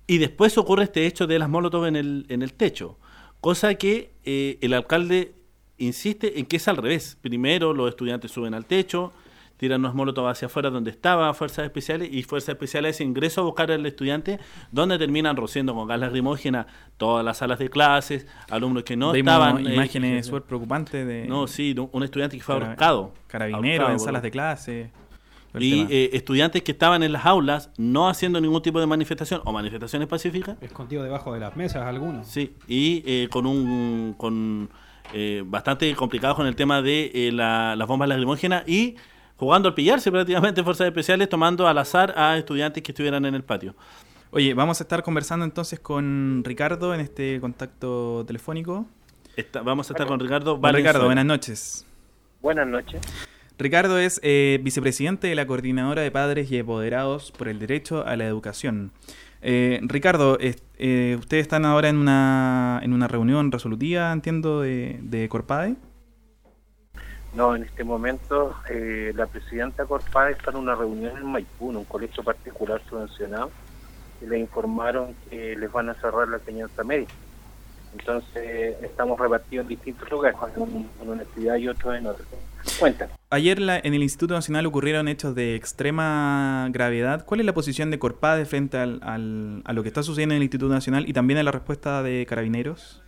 [0.07, 2.98] y después ocurre este hecho de las molotov en el, en el techo,
[3.40, 5.35] cosa que eh, el alcalde
[5.79, 7.16] insiste en que es al revés.
[7.20, 9.12] Primero los estudiantes suben al techo,
[9.57, 13.70] tiran unos molotov hacia afuera donde estaba Fuerzas Especiales y Fuerzas Especiales ingreso a buscar
[13.70, 14.38] al estudiante
[14.72, 19.33] donde terminan rociando con gas lacrimógena todas las salas de clases, alumnos que no Vimos
[19.33, 19.66] estaban...
[19.66, 23.12] eh, imágenes que- súper preocupantes de No, sí, un- estudiante que fue ahorcado.
[23.26, 24.90] carabineros ahorcado en salas de clase.
[25.59, 29.53] Y eh, estudiantes que estaban en las aulas no haciendo ningún tipo de manifestación o
[29.53, 32.27] manifestaciones pacíficas Escondido debajo de las mesas algunos.
[32.27, 34.71] Sí, y eh, con un con
[35.13, 38.95] eh, bastante complicado con el tema de eh, la- las bombas lacrimógenas y
[39.37, 43.43] jugando al pillarse prácticamente fuerzas especiales tomando al azar a estudiantes que estuvieran en el
[43.43, 43.75] patio.
[44.31, 48.87] Oye, vamos a estar conversando entonces con Ricardo en este contacto telefónico.
[49.37, 51.87] Está- vamos a estar con Ricardo Ricardo, buenas noches.
[52.41, 53.01] Buenas noches.
[53.61, 58.16] Ricardo es eh, vicepresidente de la Coordinadora de Padres y Apoderados por el Derecho a
[58.16, 58.90] la Educación.
[59.42, 65.29] Eh, Ricardo, eh, ustedes están ahora en una, en una reunión resolutiva, entiendo, de, de
[65.29, 65.77] Corpade.
[67.35, 71.77] No, en este momento eh, la presidenta Corpade está en una reunión en Maipú, en
[71.77, 73.51] un colegio particular subvencionado,
[74.23, 77.09] y le informaron que les van a cerrar la enseñanza media.
[77.98, 80.38] Entonces estamos repartidos en distintos lugares,
[81.03, 82.24] en una actividad y otro en otra.
[82.79, 83.12] Cuéntame.
[83.31, 87.24] Ayer la- en el Instituto Nacional ocurrieron hechos de extrema gravedad.
[87.24, 90.38] ¿Cuál es la posición de Corpade frente al, al- a lo que está sucediendo en
[90.38, 93.03] el Instituto Nacional y también a la respuesta de Carabineros?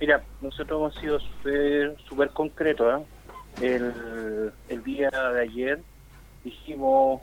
[0.00, 1.18] Mira, nosotros hemos sido
[2.08, 3.02] súper concretos.
[3.60, 3.74] ¿eh?
[3.76, 5.80] El, el día de ayer
[6.44, 7.20] dijimos,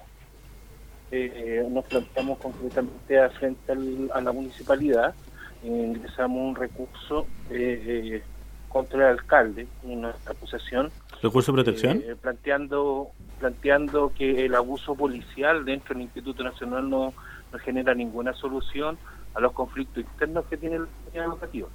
[1.12, 5.31] eh, nos planteamos concretamente a frente al- a la municipalidad, eh,
[5.64, 8.24] ingresamos un recurso eh, eh,
[8.70, 10.92] contra el alcalde nuestra acusación.
[11.22, 11.98] ¿Recurso de protección?
[12.06, 17.14] eh, planteando, planteando que el abuso policial dentro del Instituto Nacional no,
[17.52, 18.98] no genera ninguna solución
[19.34, 21.68] a los conflictos internos que tiene la comunidad educativa.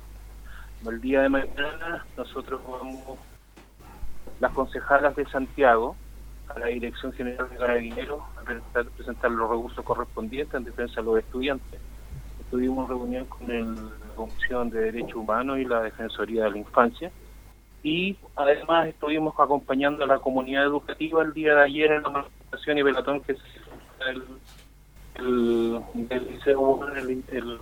[0.87, 3.19] El día de mañana nosotros vamos,
[4.41, 5.97] las concejalas de Santiago,
[6.49, 11.07] a la Dirección General de Carabineros, a presentar, presentar los recursos correspondientes en defensa de
[11.07, 11.81] los estudiantes.
[12.51, 17.11] Tuvimos reunión con el- la Comisión de Derechos Humanos y la Defensoría de la Infancia
[17.83, 22.79] y además estuvimos acompañando a la comunidad educativa el día de ayer en la manifestación
[22.79, 24.23] y velatón que se hizo en el,
[25.95, 27.59] el, del Liceo el, el,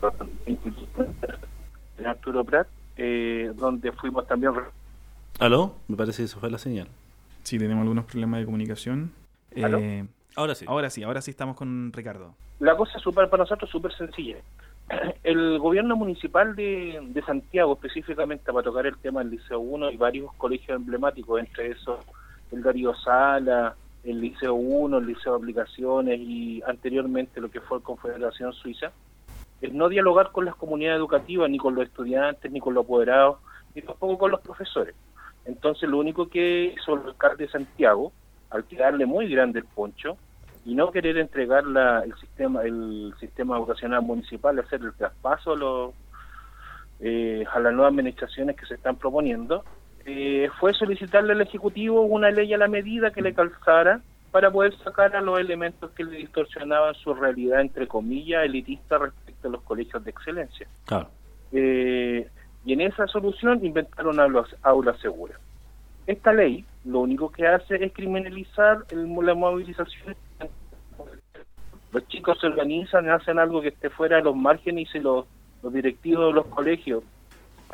[0.00, 1.06] perdón, el Instituto
[1.96, 4.52] de Arturo Prat, eh, donde fuimos también
[5.38, 5.74] ¿Aló?
[5.86, 6.88] Me parece que eso fue la señal.
[7.44, 9.12] Sí, tenemos algunos problemas de comunicación.
[9.62, 9.78] ¿Aló?
[9.78, 10.04] Eh,
[10.38, 10.66] Ahora sí.
[10.68, 12.32] ahora sí, ahora sí estamos con Ricardo.
[12.60, 14.36] La cosa es súper para nosotros súper sencilla.
[15.24, 19.96] El gobierno municipal de, de Santiago, específicamente para tocar el tema del Liceo 1 y
[19.96, 21.98] varios colegios emblemáticos, entre esos
[22.52, 23.74] el Darío Sala,
[24.04, 28.92] el Liceo 1, el Liceo de Aplicaciones y anteriormente lo que fue Confederación Suiza,
[29.60, 33.38] es no dialogar con las comunidades educativas, ni con los estudiantes, ni con los apoderados,
[33.74, 34.94] ni tampoco con los profesores.
[35.44, 38.12] Entonces lo único que hizo el alcalde de Santiago,
[38.50, 40.16] al quedarle muy grande el poncho,
[40.68, 45.56] y no querer entregar la, el sistema el sistema educacional municipal, hacer el traspaso a,
[45.56, 45.94] los,
[47.00, 49.64] eh, a las nuevas administraciones que se están proponiendo,
[50.04, 54.76] eh, fue solicitarle al Ejecutivo una ley a la medida que le calzara para poder
[54.84, 59.62] sacar a los elementos que le distorsionaban su realidad, entre comillas, elitista respecto a los
[59.62, 60.68] colegios de excelencia.
[60.84, 61.08] Claro.
[61.50, 62.28] Eh,
[62.66, 65.38] y en esa solución inventaron aulas, aulas seguras.
[66.06, 70.14] Esta ley lo único que hace es criminalizar el- la movilización.
[71.92, 75.26] Los chicos se organizan, hacen algo que esté fuera de los márgenes y los,
[75.62, 77.02] los directivos de los colegios,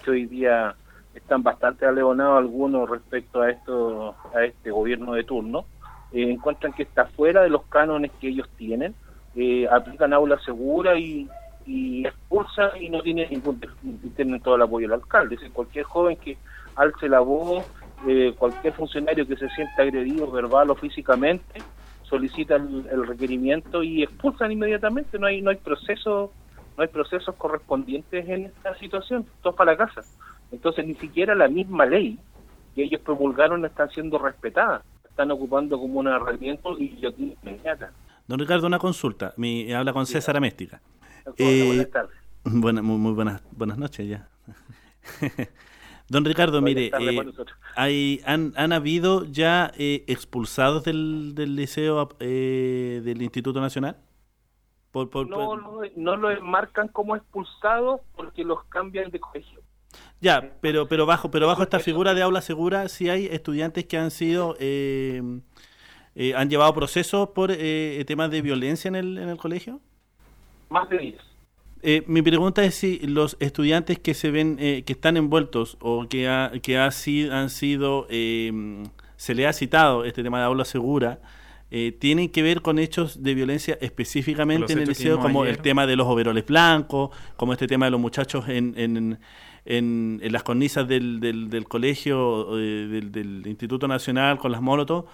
[0.04, 0.74] que hoy día
[1.14, 5.64] están bastante aleonados algunos respecto a esto a este gobierno de turno,
[6.12, 8.94] eh, encuentran que está fuera de los cánones que ellos tienen,
[9.36, 11.28] eh, aplican aulas seguras y,
[11.66, 15.36] y expulsan y no tienen ningún y tienen todo el apoyo del alcalde.
[15.42, 16.36] Es cualquier joven que
[16.76, 17.64] alce la voz,
[18.06, 21.60] eh, cualquier funcionario que se sienta agredido verbal o físicamente,
[22.04, 25.18] solicita el, requerimiento y expulsan inmediatamente.
[25.18, 26.32] No hay no hay proceso
[26.76, 29.26] no hay procesos correspondientes en esta situación.
[29.42, 30.02] Todo para la casa.
[30.50, 32.18] Entonces ni siquiera la misma ley
[32.74, 34.82] que ellos promulgaron está siendo respetada.
[35.08, 37.92] Están ocupando como una herramienta y yo inmediata.
[38.26, 39.34] Don Ricardo, una consulta.
[39.36, 40.80] Mi, habla con César Améstica.
[41.24, 42.16] Hola, Eh, buenas tardes.
[42.44, 44.28] Buena, muy, muy buenas, buenas noches ya.
[46.08, 47.24] Don Ricardo, mire, eh,
[47.76, 53.96] hay, han, han habido ya eh, expulsados del, del liceo eh, del Instituto Nacional?
[54.92, 59.60] Por, por- no, lo, no lo enmarcan como expulsados porque los cambian de colegio.
[60.20, 63.96] Ya, pero pero bajo pero bajo esta figura de aula segura sí hay estudiantes que
[63.96, 65.22] han sido eh,
[66.14, 69.80] eh, han llevado procesos por eh, temas de violencia en el en el colegio.
[70.68, 71.33] Más de 10.
[71.86, 76.08] Eh, mi pregunta es si los estudiantes que se ven eh, que están envueltos o
[76.08, 78.84] que ha, que ha sido, han sido eh,
[79.16, 81.20] se le ha citado este tema de aula segura
[81.70, 85.56] eh, tienen que ver con hechos de violencia específicamente en el liceo como ayer.
[85.56, 89.18] el tema de los overoles blancos como este tema de los muchachos en, en,
[89.64, 94.62] en, en las cornisas del, del, del colegio eh, del, del Instituto Nacional con las
[94.62, 95.06] molotov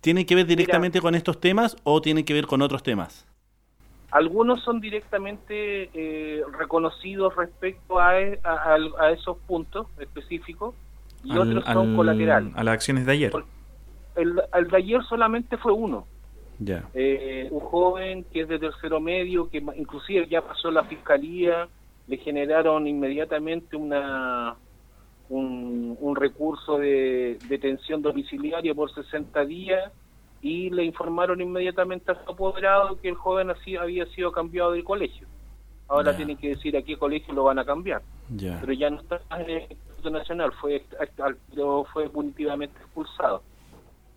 [0.00, 3.26] tienen que ver directamente con estos temas o tienen que ver con otros temas
[4.14, 10.74] Algunos son directamente eh, reconocidos respecto a, e- a- esos puntos específicos
[11.24, 12.52] y Al- otros son al- colaterales.
[12.54, 13.32] A las acciones de ayer.
[14.14, 16.06] El, el de ayer solamente fue uno.
[16.60, 21.66] ya Eh, un joven que es de tercero medio, que inclusive ya pasó la fiscalía,
[22.06, 24.54] le generaron inmediatamente una
[25.30, 29.90] un, un recurso de detención domiciliaria por 60 días
[30.44, 34.84] y le informaron inmediatamente a su apoderado que el joven así había sido cambiado del
[34.84, 35.26] colegio.
[35.88, 38.02] Ahora tienen que decir a qué colegio lo van a cambiar
[38.60, 40.84] pero ya no está en el Instituto Nacional, fue,
[41.92, 43.42] fue punitivamente expulsado.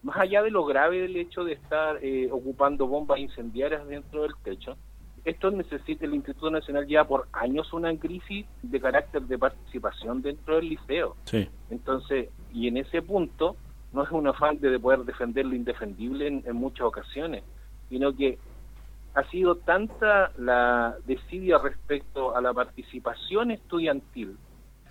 [0.04, 4.34] Más allá de lo grave del hecho de estar eh, ocupando bombas incendiarias dentro del
[4.44, 4.78] techo,
[5.26, 10.56] esto necesita el Instituto Nacional ya por años una crisis de carácter de participación dentro
[10.56, 11.16] del liceo.
[11.26, 13.58] sí Entonces, y en ese punto,
[13.97, 17.43] no es un afán de poder defender lo indefendible en, en muchas ocasiones,
[17.89, 18.38] sino que
[19.15, 24.38] ha sido tanta la desidia respecto a la participación estudiantil,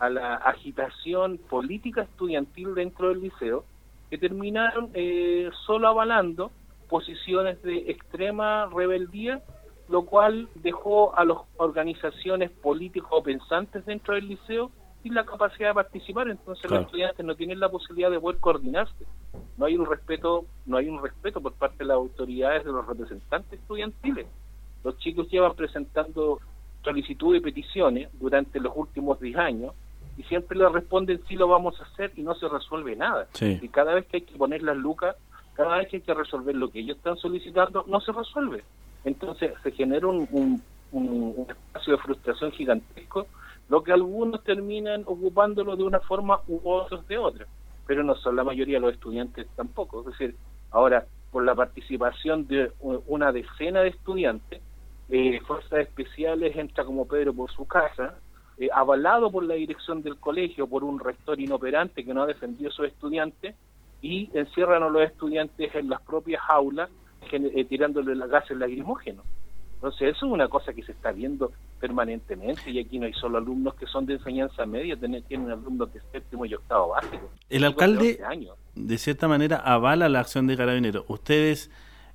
[0.00, 3.64] a la agitación política estudiantil dentro del liceo,
[4.10, 6.50] que terminaron eh, solo avalando
[6.88, 9.40] posiciones de extrema rebeldía,
[9.88, 14.72] lo cual dejó a las organizaciones políticos pensantes dentro del liceo
[15.10, 16.82] la capacidad de participar, entonces Claro.
[16.82, 19.04] los estudiantes no tienen la posibilidad de poder coordinarse.
[19.56, 22.86] No hay un respeto, no hay un respeto por parte de las autoridades de los
[22.86, 24.26] representantes estudiantiles.
[24.84, 26.40] Los chicos llevan presentando
[26.82, 29.74] solicitudes y peticiones durante los últimos 10 años
[30.16, 33.26] y siempre le responden sí lo vamos a hacer y no se resuelve nada.
[33.32, 33.58] Sí.
[33.60, 35.16] Y cada vez que hay que poner las lucas,
[35.54, 38.62] cada vez que hay que resolver lo que ellos están solicitando, no se resuelve.
[39.04, 43.26] Entonces se genera un, un- un- un espacio de frustración gigantesco,
[43.68, 47.46] lo que algunos terminan ocupándolo de una forma u otros de otra,
[47.87, 50.00] pero no son la mayoría los estudiantes tampoco.
[50.00, 50.37] Es decir,
[50.70, 54.62] ahora, por la participación de una decena de estudiantes,
[55.09, 58.18] eh, Fuerzas Especiales entra como Pedro por su casa,
[58.59, 62.70] eh, avalado por la dirección del colegio, por un rector inoperante que no ha defendido
[62.70, 63.55] a sus estudiantes,
[64.02, 66.90] y encierran a los estudiantes en las propias aulas,
[67.31, 69.24] eh, tirándole las gases lacrimógenos.
[69.87, 73.38] Entonces, eso es una cosa que se está viendo permanentemente, y aquí no hay solo
[73.38, 77.31] alumnos que son de enseñanza media, tienen, tienen alumnos de séptimo y octavo básico.
[77.49, 78.57] El de alcalde, 11 años.
[78.75, 81.05] de cierta manera, avala la acción de Carabineros.
[81.07, 81.70] Ustedes,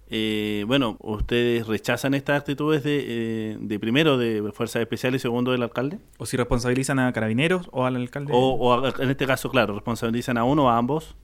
[0.09, 3.05] eh, bueno, ustedes rechazan estas actitudes de,
[3.53, 5.99] eh, de primero de Fuerzas Especiales y segundo del alcalde.
[6.17, 8.33] O si responsabilizan a carabineros o al alcalde.
[8.35, 11.15] O, o a- en este caso, claro, responsabilizan a uno o a ambos.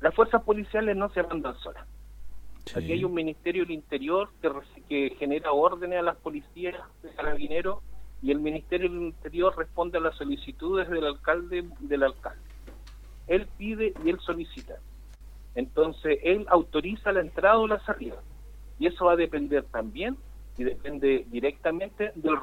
[0.00, 1.84] Las fuerzas policiales no se mandan solas.
[2.74, 4.50] Aquí hay un Ministerio del Interior que,
[4.88, 7.80] que genera órdenes a las policías de carabineros
[8.22, 12.42] y el Ministerio del Interior responde a las solicitudes del alcalde del alcalde.
[13.26, 14.74] Él pide y él solicita.
[15.54, 18.22] Entonces, él autoriza la entrada o la salida.
[18.78, 20.16] Y eso va a depender también,
[20.56, 22.38] y depende directamente del,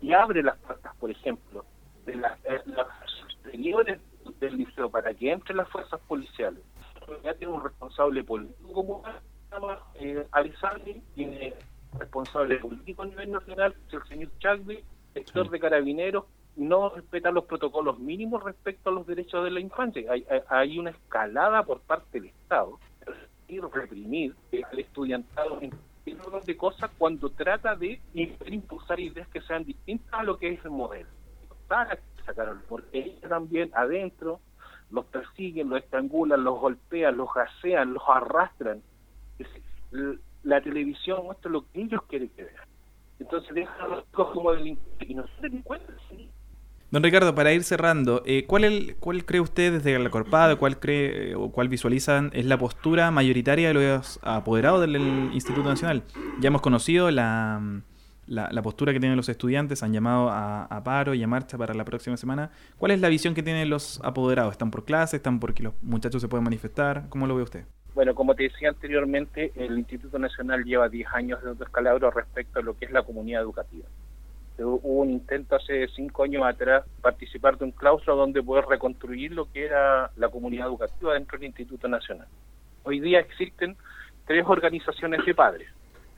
[0.00, 1.64] y abre las puertas, por ejemplo,
[2.06, 2.88] de las, eh, las
[3.24, 4.00] exteriores
[4.40, 6.62] del liceo para que entren las fuerzas policiales.
[7.22, 10.26] Ya tiene un responsable político como se llama eh,
[11.14, 11.54] tiene
[11.98, 16.24] responsable político a nivel nacional, el señor Chagui, sector de carabineros,
[16.56, 20.10] no respeta los protocolos mínimos respecto a los derechos de la infancia.
[20.10, 22.78] Hay, hay, hay una escalada por parte del Estado
[23.48, 24.34] y reprimir
[24.70, 25.72] al estudiantado en
[26.44, 30.70] de cosas cuando trata de impulsar ideas que sean distintas a lo que es el
[30.70, 31.08] modelo.
[32.24, 34.40] Sacaron, porque también adentro
[34.92, 38.82] los persiguen, los estrangulan, los golpean, los gasean, los arrastran.
[40.42, 42.64] La televisión muestra lo que ellos quieren que vean.
[43.18, 45.96] Entonces dejan los chicos como delincuentes y no son delincuentes.
[46.10, 46.28] sí.
[46.90, 50.10] Don Ricardo, para ir cerrando, eh, ¿cuál, el- ¿cuál cree usted desde la
[50.56, 54.96] cuál cree eh, o cuál visualizan es la postura mayoritaria de los apoderados del
[55.32, 56.02] Instituto Nacional?
[56.40, 57.62] Ya hemos conocido la,
[58.26, 61.74] la, la postura que tienen los estudiantes, han llamado a, paro y a marcha para
[61.74, 62.50] la próxima semana.
[62.78, 64.52] ¿Cuál es la visión que tienen los apoderados?
[64.52, 65.16] ¿Están por clase?
[65.16, 67.08] ¿Están porque los muchachos se pueden manifestar?
[67.08, 67.64] ¿Cómo lo ve usted?
[67.94, 72.62] Bueno, como te decía anteriormente, el Instituto Nacional lleva 10 años de descalabro respecto a
[72.62, 73.86] lo que es la comunidad educativa.
[74.58, 79.50] Hubo un intento hace 5 años atrás participar de un claustro donde poder reconstruir lo
[79.50, 82.28] que era la comunidad educativa dentro del Instituto Nacional.
[82.84, 83.76] Hoy día existen
[84.26, 85.68] tres organizaciones de padres.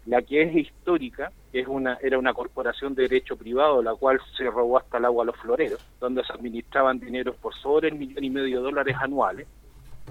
[0.07, 4.45] La que es histórica, es una, era una corporación de derecho privado, la cual se
[4.45, 8.23] robó hasta el agua a los floreros, donde se administraban dineros por sobre el millón
[8.23, 9.47] y medio de dólares anuales,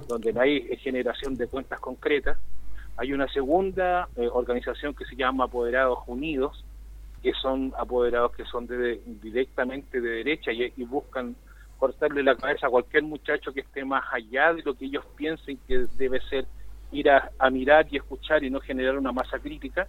[0.07, 2.37] donde no hay generación de cuentas concretas.
[2.97, 6.63] Hay una segunda eh, organización que se llama Apoderados Unidos,
[7.21, 11.35] que son apoderados que son de, directamente de derecha y buscan
[11.83, 15.57] cortarle la cabeza a cualquier muchacho que esté más allá de lo que ellos piensen
[15.67, 16.45] que debe ser
[16.93, 19.87] ir a, mirar y escuchar y no generar una masa crítica.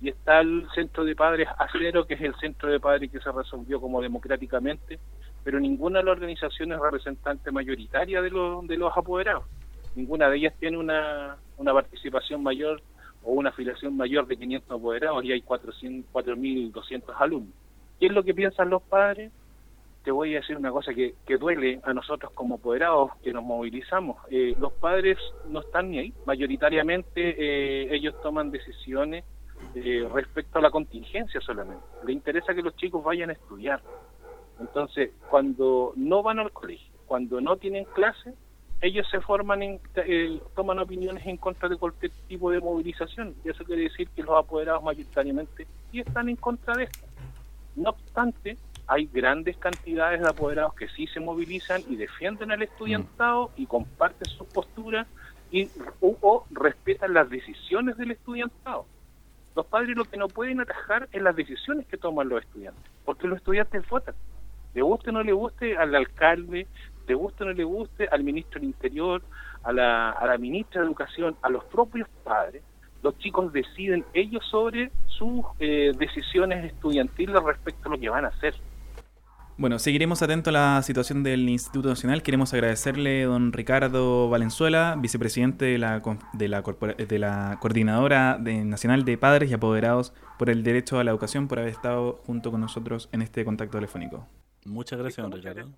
[0.00, 3.30] Y está el Centro de Padres Acero, que es el centro de padres que se
[3.30, 4.98] resolvió como democráticamente,
[5.44, 9.44] pero ninguna de las organizaciones es representante mayoritaria de, los de los apoderados.
[9.94, 12.80] Ninguna de ellas tiene una, una participación mayor
[13.22, 17.54] o una afiliación mayor de 500 apoderados y hay 400 4.200 alumnos.
[17.98, 19.30] ¿Qué es lo que piensan los padres?
[20.04, 24.16] Te voy a decir una cosa que, duele a nosotros como apoderados, que nos movilizamos.
[24.30, 26.14] Eh, los padres no están ni ahí.
[26.24, 29.24] Mayoritariamente eh, ellos toman decisiones
[29.74, 31.84] eh, respecto a la contingencia solamente.
[32.04, 33.80] Le interesa que los chicos vayan a estudiar.
[34.58, 38.34] Entonces, cuando no van al colegio, cuando no tienen clase,
[38.82, 43.34] ellos se forman, en, eh, toman opiniones en contra de cualquier tipo de movilización.
[43.44, 47.06] Y eso quiere decir que los apoderados mayoritariamente sí están en contra de esto.
[47.76, 48.56] No obstante,
[48.90, 54.28] hay grandes cantidades de apoderados que sí se movilizan y defienden al estudiantado y comparten
[54.28, 55.06] sus posturas
[55.52, 55.70] y
[56.00, 58.86] o, respetan las decisiones del estudiantado.
[59.54, 63.28] Los padres lo que no pueden atajar es las decisiones que toman los estudiantes, porque
[63.28, 64.16] los estudiantes votan.
[64.74, 66.66] Le guste o no le guste al alcalde,
[67.06, 69.22] le guste o no le guste al ministro del Interior,
[69.62, 72.64] a la, a la ministra de Educación, a los propios padres,
[73.02, 78.28] los chicos deciden ellos sobre sus eh, decisiones estudiantiles respecto a lo que van a
[78.28, 78.54] hacer.
[79.60, 82.22] Bueno, seguiremos atentos a la situación del Instituto Nacional.
[82.22, 86.00] Queremos agradecerle a don Ricardo Valenzuela, vicepresidente de la,
[86.32, 90.98] de la, corpora- de la Coordinadora de- Nacional de Padres y Apoderados por el Derecho
[90.98, 94.26] a la Educación, por haber estado junto con nosotros en este contacto telefónico.
[94.64, 95.68] Muchas gracias, don Ricardo.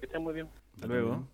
[0.00, 0.48] Que estén muy bien.
[0.74, 1.24] Hasta luego.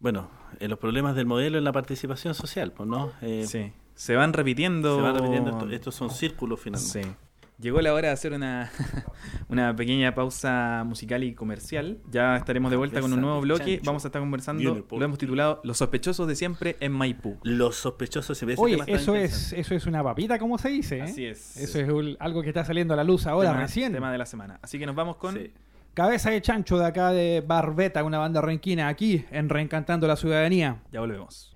[0.00, 3.12] Bueno, eh, los problemas del modelo en la participación social, pues, ¿no?
[3.22, 3.72] Eh, Sí.
[3.94, 4.96] Se van repitiendo.
[4.96, 7.04] Se van repitiendo, esto- estos son círculos finalmente.
[7.04, 7.08] Sí.
[7.62, 8.72] Llegó la hora de hacer una,
[9.48, 12.00] una pequeña pausa musical y comercial.
[12.10, 13.80] Ya estaremos de vuelta con un nuevo bloque.
[13.84, 14.84] Vamos a estar conversando.
[14.90, 17.38] Lo hemos titulado Los sospechosos de siempre en Maipú.
[17.44, 20.98] Los sospechosos se Oye, eso es, eso es una papita, como se dice.
[20.98, 21.02] ¿eh?
[21.02, 21.56] Así es.
[21.56, 23.92] Eso es un- algo que está saliendo a la luz ahora tema, recién.
[23.92, 24.58] tema de la semana.
[24.60, 25.34] Así que nos vamos con.
[25.36, 25.52] Sí.
[25.94, 30.82] Cabeza de chancho de acá de Barbeta, una banda renquina, aquí en Reencantando la Ciudadanía.
[30.90, 31.54] Ya volvemos.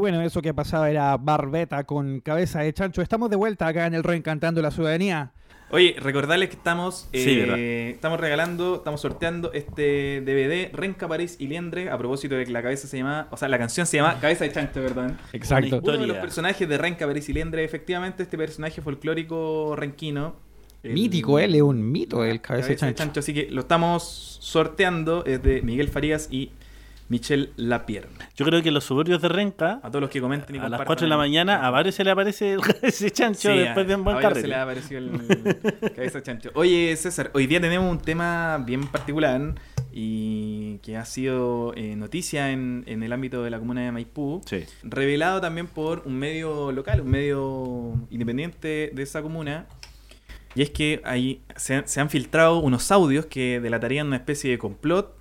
[0.00, 3.02] Bueno, eso que pasaba era Barbeta con Cabeza de chancho.
[3.02, 5.32] Estamos de vuelta acá en el Reencantando la Ciudadanía.
[5.72, 11.46] Oye, recordarles que estamos, Sí, eh, estamos regalando, estamos sorteando este DVD Renca, París y
[11.46, 14.18] Liendre a propósito de que la cabeza se llama, o sea, la canción se llama
[14.20, 15.16] Cabeza de Chancho, perdón.
[15.32, 15.80] Exacto.
[15.80, 20.34] Uno de los personajes de Renca, París y Liendre, efectivamente, este personaje folclórico renquino.
[20.82, 23.20] el- Mítico, él es un mito, el Cabeza de chancho.
[23.20, 26.50] Así que lo estamos sorteando, es de Miguel Farías y
[27.10, 28.08] Michelle Lapierre.
[28.36, 30.70] Yo creo que los suburbios de Renca, A todos los que comenten y a las
[30.70, 33.58] compartan 4 de la el- mañana, a varios se le aparece el- ese chancho Sí,
[33.58, 35.10] después de un buen a varios se le ha aparecido el
[35.94, 36.50] cabeza de chancho.
[36.54, 39.54] Oye, César, hoy día tenemos un tema bien particular
[39.92, 44.40] y que ha sido eh, noticia en, en el ámbito de la comuna de Maipú.
[44.46, 44.64] Sí.
[44.84, 49.66] Revelado también por un medio local, un medio independiente de esa comuna.
[50.54, 54.58] Y es que ahí se, se han filtrado unos audios que delatarían una especie de
[54.58, 55.16] complot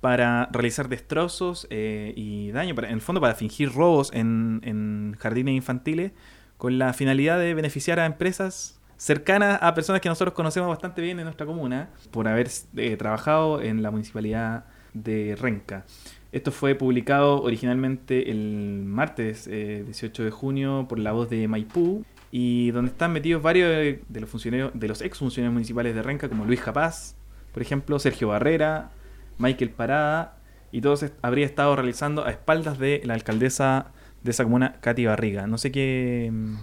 [0.00, 5.54] para realizar destrozos eh, y daño, en el fondo para fingir robos en, en jardines
[5.54, 6.12] infantiles,
[6.56, 11.18] con la finalidad de beneficiar a empresas cercanas a personas que nosotros conocemos bastante bien
[11.18, 15.84] en nuestra comuna, por haber eh, trabajado en la municipalidad de Renca.
[16.32, 22.04] Esto fue publicado originalmente el martes eh, 18 de junio por la voz de Maipú
[22.30, 26.28] y donde están metidos varios de los funcionarios, de los ex funcionarios municipales de Renca,
[26.28, 27.14] como Luis Capaz,
[27.52, 28.90] por ejemplo, Sergio Barrera,
[29.38, 30.38] Michael Parada,
[30.72, 35.06] y todo se habría estado realizando a espaldas de la alcaldesa de esa comuna, Katy
[35.06, 35.46] Barriga.
[35.46, 36.28] No sé qué...
[36.32, 36.56] mm,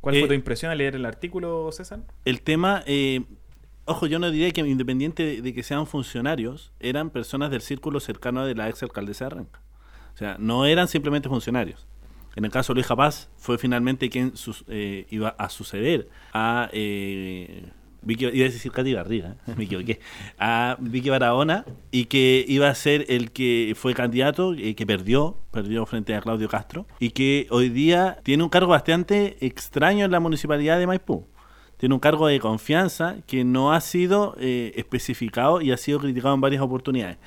[0.00, 2.00] ¿Cuál Eh, fue tu impresión al leer el artículo, César?
[2.24, 3.22] El tema, eh,
[3.84, 8.00] ojo, yo no diría que independiente de, de que sean funcionarios, eran personas del círculo
[8.00, 9.60] cercano de la ex alcaldesa de Renca.
[10.14, 11.86] O sea, no eran simplemente funcionarios.
[12.36, 16.68] En el caso de Luis Japaz, fue finalmente quien sus- eh, iba a suceder a
[16.72, 17.64] eh,
[18.06, 19.54] Vicky, iba a decir Katy Barriga, ¿eh?
[19.58, 20.00] me equivoqué,
[20.38, 25.36] a Vicky Barahona y que iba a ser el que fue candidato, eh, que perdió,
[25.50, 30.12] perdió frente a Claudio Castro y que hoy día tiene un cargo bastante extraño en
[30.12, 31.26] la municipalidad de Maipú
[31.76, 36.34] tiene un cargo de confianza que no ha sido eh, especificado y ha sido criticado
[36.34, 37.18] en varias oportunidades.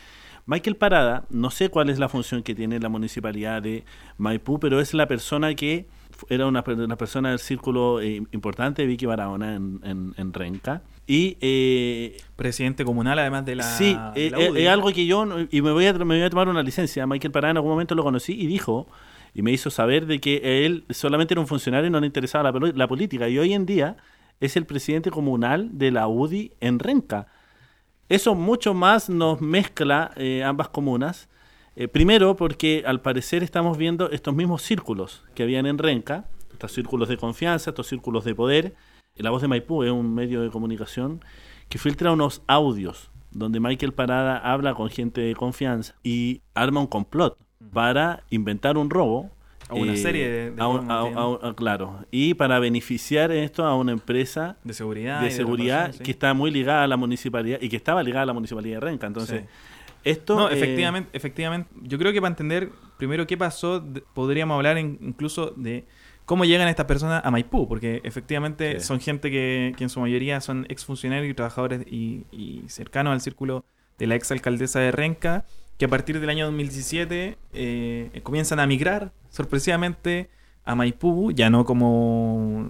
[0.46, 3.84] Michael Parada, no sé cuál es la función que tiene la municipalidad de
[4.18, 5.86] Maipú, pero es la persona que
[6.30, 10.82] era una, una persona del círculo eh, importante de Vicky Barahona en, en- en Renca.
[11.08, 13.64] Y eh, Presidente comunal, además de la.
[13.64, 16.22] sí, de eh, la eh, es algo que yo, y me voy, a, me voy
[16.22, 17.08] a tomar una licencia.
[17.08, 18.88] Michael Parada en algún momento lo conocí y dijo,
[19.34, 22.52] y me hizo saber de que él solamente era un funcionario y no le interesaba
[22.52, 23.28] la, la política.
[23.28, 23.98] Y hoy en día
[24.40, 27.28] es el presidente comunal de la UDI en Renca.
[28.08, 31.28] Eso mucho más nos mezcla eh, ambas comunas.
[31.76, 36.72] Eh, primero porque al parecer estamos viendo estos mismos círculos que habían en Renca, estos
[36.74, 38.76] círculos de confianza, estos círculos de poder.
[39.16, 41.22] La voz de Maipú es un medio de comunicación
[41.70, 46.88] que filtra unos audios donde Michael Parada habla con gente de confianza y arma un
[46.88, 47.38] complot
[47.72, 49.30] para inventar un robo.
[49.70, 51.40] A una eh, serie de- de a un- robos, a- entiendo.
[51.44, 55.22] a- a- claro, y para beneficiar esto a una empresa De seguridad.
[55.22, 58.34] de seguridad que está muy ligada a la municipalidad y que estaba ligada a la
[58.34, 59.06] municipalidad de Renca.
[59.06, 59.48] Entonces, Sí.
[60.04, 60.36] Esto.
[60.36, 61.70] No, eh, efectivamente, efectivamente.
[61.82, 63.84] Yo creo que para entender primero qué pasó,
[64.14, 65.86] podríamos hablar incluso de
[66.26, 68.86] cómo llegan estas personas a Maipú, porque efectivamente Sí.
[68.86, 73.22] son gente que, que en su mayoría son exfuncionarios y trabajadores y, y cercanos al
[73.22, 73.66] círculo
[73.98, 75.46] de la exalcaldesa de Renca,
[75.78, 80.30] que a partir del año 2017 eh, comienzan a migrar sorpresivamente
[80.66, 82.70] a Maipú, ya no como,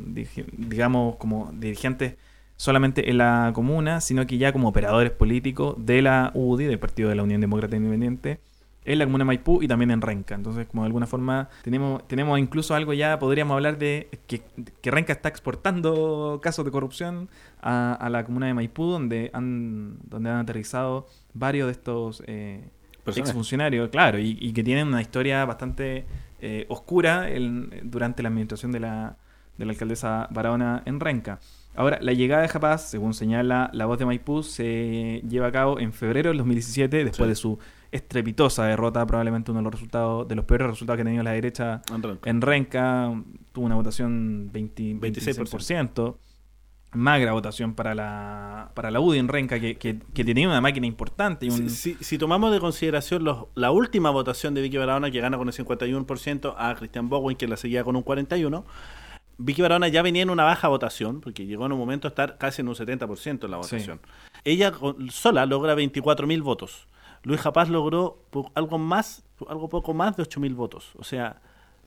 [0.53, 2.15] digamos, como dirigentes
[2.60, 7.07] solamente en la comuna, sino que ya como operadores políticos de la UDI, del Partido
[7.07, 8.41] de la Unión Demócrata Independiente,
[8.84, 10.36] en la comuna de Maipú y también en Renca.
[10.36, 14.41] Entonces, como de alguna forma tenemos tenemos incluso algo ya, podríamos hablar de que,
[14.82, 17.30] que Renca está exportando casos de corrupción
[17.62, 22.62] a, a la comuna de Maipú, donde han, donde han aterrizado varios de estos eh,
[23.30, 26.05] exfuncionarios, claro, y, y que tienen una historia bastante
[26.41, 29.18] eh, oscura en- durante la administración de la,
[29.60, 31.39] de la alcaldesa Barahona en Renca.
[31.76, 35.80] Ahora, la llegada de Japaz, según señala la voz de Maipú, se lleva a cabo
[35.80, 37.30] en febrero del 2017, después Sí.
[37.30, 37.60] de su
[37.91, 41.32] estrepitosa derrota, probablemente uno de los resultados, de los peores resultados que ha tenido la
[41.32, 42.30] derecha en Renca.
[42.30, 43.14] en Renca,
[43.51, 46.18] tuvo una votación 20, 26%.
[46.91, 50.88] Magra votación para la, para la UDI en Renca, que, que, que tenía una máquina
[50.88, 51.45] importante.
[51.45, 55.12] Y un, Si, si- si tomamos de consideración los- la última votación de Vicky Barahona,
[55.12, 58.64] que gana con el 51%, a Christian Bowen, que la seguía con un 41%,
[59.39, 62.37] Vicky Barahona ya venía en una baja votación, porque llegó en un momento a estar
[62.37, 63.75] casi en un 70% en la Sí.
[63.75, 63.99] votación.
[64.43, 64.73] Ella
[65.11, 66.87] sola logra 24.000 votos.
[67.23, 68.19] Luis Japaz logró
[68.53, 70.91] algo más, algo poco más de 8.000 votos.
[70.97, 71.41] O sea,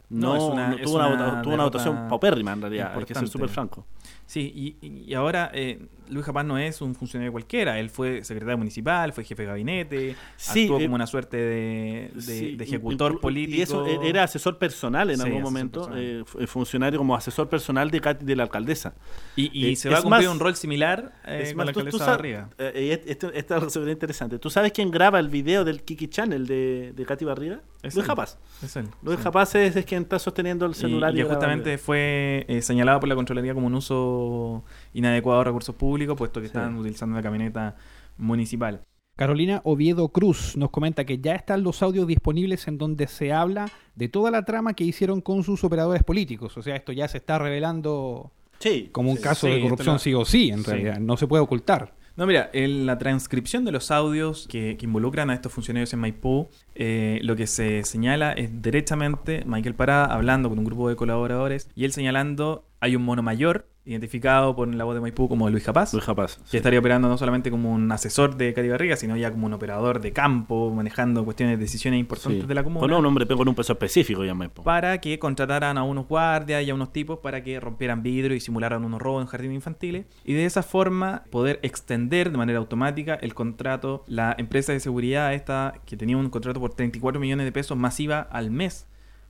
[0.08, 3.04] No, una- no tuvo, una, una vota- tuvo una derrota votación paupérrima en realidad, hay
[3.04, 3.30] que ser importante.
[3.32, 3.86] súper franco.
[4.26, 7.78] Sí, y, y ahora eh, Luis Japaz no es un funcionario cualquiera.
[7.78, 12.10] Él fue secretario municipal, fue jefe de gabinete, Sí, actuó eh, como una suerte de,
[12.14, 13.58] de- Sí, de ejecutor político.
[13.58, 17.48] Y eso e- era asesor personal en Sí, algún momento, eh, fu- funcionario como asesor
[17.48, 18.94] personal de, Katy- de la alcaldesa.
[19.36, 21.66] Y, y eh, se va a cumplir más- un rol similar eh, Es con más,
[21.66, 22.48] la tú- tú alcaldesa Barriga.
[22.58, 24.38] eh, eh, esto, esto es súper interesante.
[24.38, 27.60] ¿Tú sabes quién graba el video del Kiki Channel de, de Katy Barriga?
[27.82, 28.08] Es Luis él.
[28.08, 28.38] Japaz.
[28.62, 28.86] Es él.
[29.02, 29.18] Luis.
[29.18, 31.12] Japaz es, es quien está sosteniendo el Y- celular.
[31.12, 34.64] Y, que justamente fue eh, señalado por la Contraloría como un uso
[34.94, 36.50] inadecuado de recursos públicos, puesto que Sí.
[36.50, 37.76] estaban utilizando una camioneta
[38.18, 38.82] municipal.
[39.16, 43.70] Carolina Oviedo Cruz nos comenta que ya están los audios disponibles en donde se habla
[43.94, 46.56] de toda la trama que hicieron con sus operadores políticos.
[46.56, 48.88] O sea, esto ya se está revelando Sí.
[48.90, 49.22] como un sí.
[49.22, 50.70] caso sí, de corrupción sí o sí, en Sí.
[50.70, 50.98] realidad.
[50.98, 51.92] No se puede ocultar.
[52.16, 56.00] No, mira, en la transcripción de los audios que, que involucran a estos funcionarios en
[56.00, 60.96] Maipú, eh, lo que se señala es derechamente Michael Parada hablando con un grupo de
[60.96, 65.50] colaboradores y él señalando hay un mono mayor identificado por la voz de Maipú como
[65.50, 65.92] Luis Japaz.
[65.92, 66.36] Luis Japaz.
[66.36, 66.56] que sí.
[66.56, 70.00] estaría operando no solamente como un asesor de Cari Barriga, sino ya como un operador
[70.00, 72.46] de campo, manejando cuestiones, decisiones importantes Sí.
[72.46, 72.80] de la comuna.
[72.80, 76.62] Con un hombre con un peso específico ya me para que contrataran a unos guardias
[76.64, 80.06] y a unos tipos para que rompieran vidrio y simularan unos robos en jardines infantiles
[80.24, 85.34] y de esa forma poder extender de manera automática el contrato, la empresa de seguridad
[85.34, 88.86] esta que tenía un contrato por 34 millones de pesos masiva al mes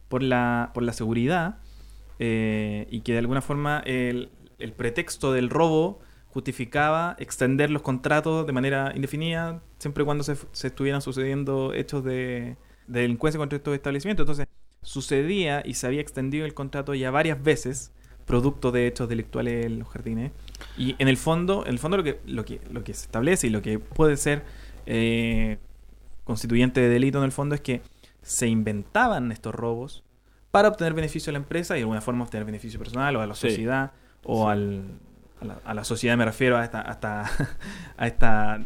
[0.09, 1.57] por la, por la seguridad
[2.19, 4.29] eh, y que de alguna forma el,
[4.63, 10.37] el pretexto del robo justificaba extender los contratos de manera indefinida siempre y cuando se,
[10.53, 12.57] se estuvieran sucediendo hechos de,
[12.87, 14.25] de delincuencia contra estos establecimientos.
[14.25, 14.49] Entonces,
[14.83, 17.93] sucedía y se había extendido el contrato ya varias veces,
[18.27, 20.33] producto de hechos delictuales en los jardines.
[20.77, 23.47] Y en el fondo, en el fondo lo que, lo que, lo que se establece
[23.47, 24.43] y lo que puede ser
[24.87, 25.59] eh,
[26.25, 27.83] constituyente de delito en el fondo es que
[28.23, 30.05] se inventaban estos robos
[30.51, 33.27] para obtener beneficio a la empresa y de alguna forma obtener beneficio personal o a
[33.27, 33.67] la Sí.
[34.25, 34.83] O al,
[35.41, 37.25] a, la, a la sociedad me refiero a esta, hasta
[37.97, 38.61] a esta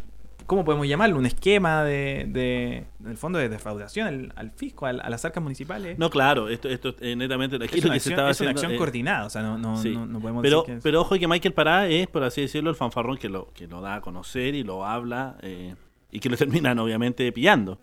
[0.47, 1.19] ¿cómo podemos llamarlo?
[1.19, 5.25] Un esquema de, de en el fondo de defraudación al, al fisco, al- a las
[5.25, 5.99] arcas municipales.
[5.99, 8.51] No, claro, esto, esto eh, netamente aquí es lo una que se estaba es una
[8.51, 9.93] haciendo, acción eh, coordinada, o sea, no, no, sí.
[9.93, 12.43] no, no podemos pero, decir que es- pero ojo que Michael Pará es, por así
[12.43, 15.75] decirlo, el fanfarrón que lo, que lo da a conocer y lo habla eh,
[16.13, 17.81] y que lo terminan obviamente pillando.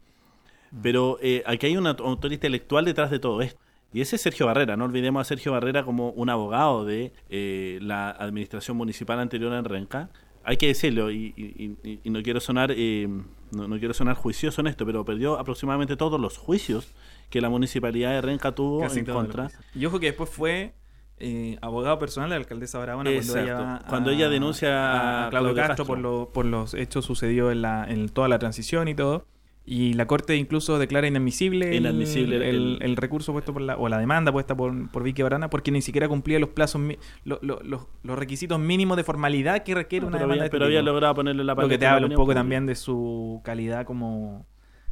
[0.71, 0.81] Mm.
[0.81, 3.59] Pero eh, aquí hay un aut- autor intelectual detrás de todo esto.
[3.93, 4.75] Y ese es Sergio Barrera.
[4.75, 9.65] No olvidemos a Sergio Barrera como un abogado de eh, la administración municipal anterior en
[9.65, 10.09] Renca.
[10.43, 13.07] Hay que decirlo, y, y- y- y no quiero sonar eh,
[13.51, 16.93] no, no quiero sonar juicioso en esto, pero perdió aproximadamente todos los juicios
[17.29, 19.49] que la municipalidad de Renca tuvo casi en contra.
[19.75, 20.73] Y ojo que después fue
[21.19, 25.29] eh, abogado personal de la alcaldesa Barahona cuando ella, a- Cuando ella denuncia a, a
[25.29, 25.85] Claudio Claudio Castro, Castro.
[25.85, 29.25] Por, lo- por los hechos sucedidos en, la, en toda la transición y todo.
[29.65, 33.77] Y la corte incluso declara inadmisible, el- Inadmisible el, el- el recurso puesto por la,
[33.77, 36.81] o la demanda puesta por, por Vicky Barana porque ni siquiera cumplía los plazos,
[37.23, 40.47] lo- lo- los, los requisitos mínimos de formalidad que requiere una pero demanda había, de
[40.47, 42.39] este pero había logrado ponerle la Lo que te habla un poco pública.
[42.41, 44.45] también de su calidad como,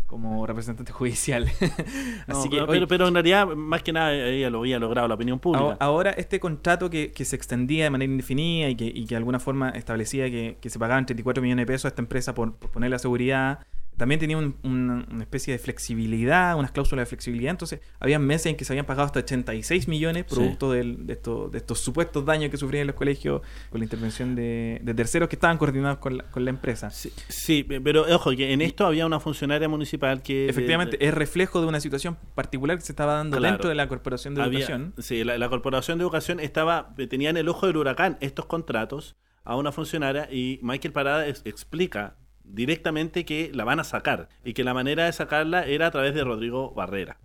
[0.08, 1.50] como representante judicial.
[2.28, 5.16] No, Así que, pero, pero, en realidad, más que nada, ella lo había logrado la
[5.16, 5.64] opinión pública.
[5.66, 9.10] Ahora- Ahora, este contrato que, que se extendía de manera indefinida y que, y que
[9.10, 12.34] de alguna forma establecía que, que se pagaban 34 millones de pesos a esta empresa
[12.34, 13.66] por, por poner la seguridad,
[14.02, 17.52] también tenía un- un- una especie de flexibilidad, unas cláusulas de flexibilidad.
[17.52, 20.34] Entonces, había meses en que se habían pagado hasta 86 millones Sí.
[20.36, 24.34] producto del- de, estos, de estos supuestos daños que sufrían los colegios con la intervención
[24.36, 26.90] de, de terceros que estaban coordinados con la, con la empresa.
[26.90, 30.50] Sí, sí, pero ojo, que en esto había una funcionaria municipal que...
[30.50, 33.54] Efectivamente, de- es reflejo de una situación particular que se estaba dando Claro.
[33.54, 34.94] dentro de la Corporación de había- Educación.
[34.98, 39.16] Sí, la, la Corporación de Educación estaba tenía en el ojo del huracán estos contratos
[39.44, 44.54] a una funcionaria y Michael Parada ex- explica directamente que la van a sacar y
[44.54, 47.18] que la manera de sacarla era a través de Rodrigo Barrera.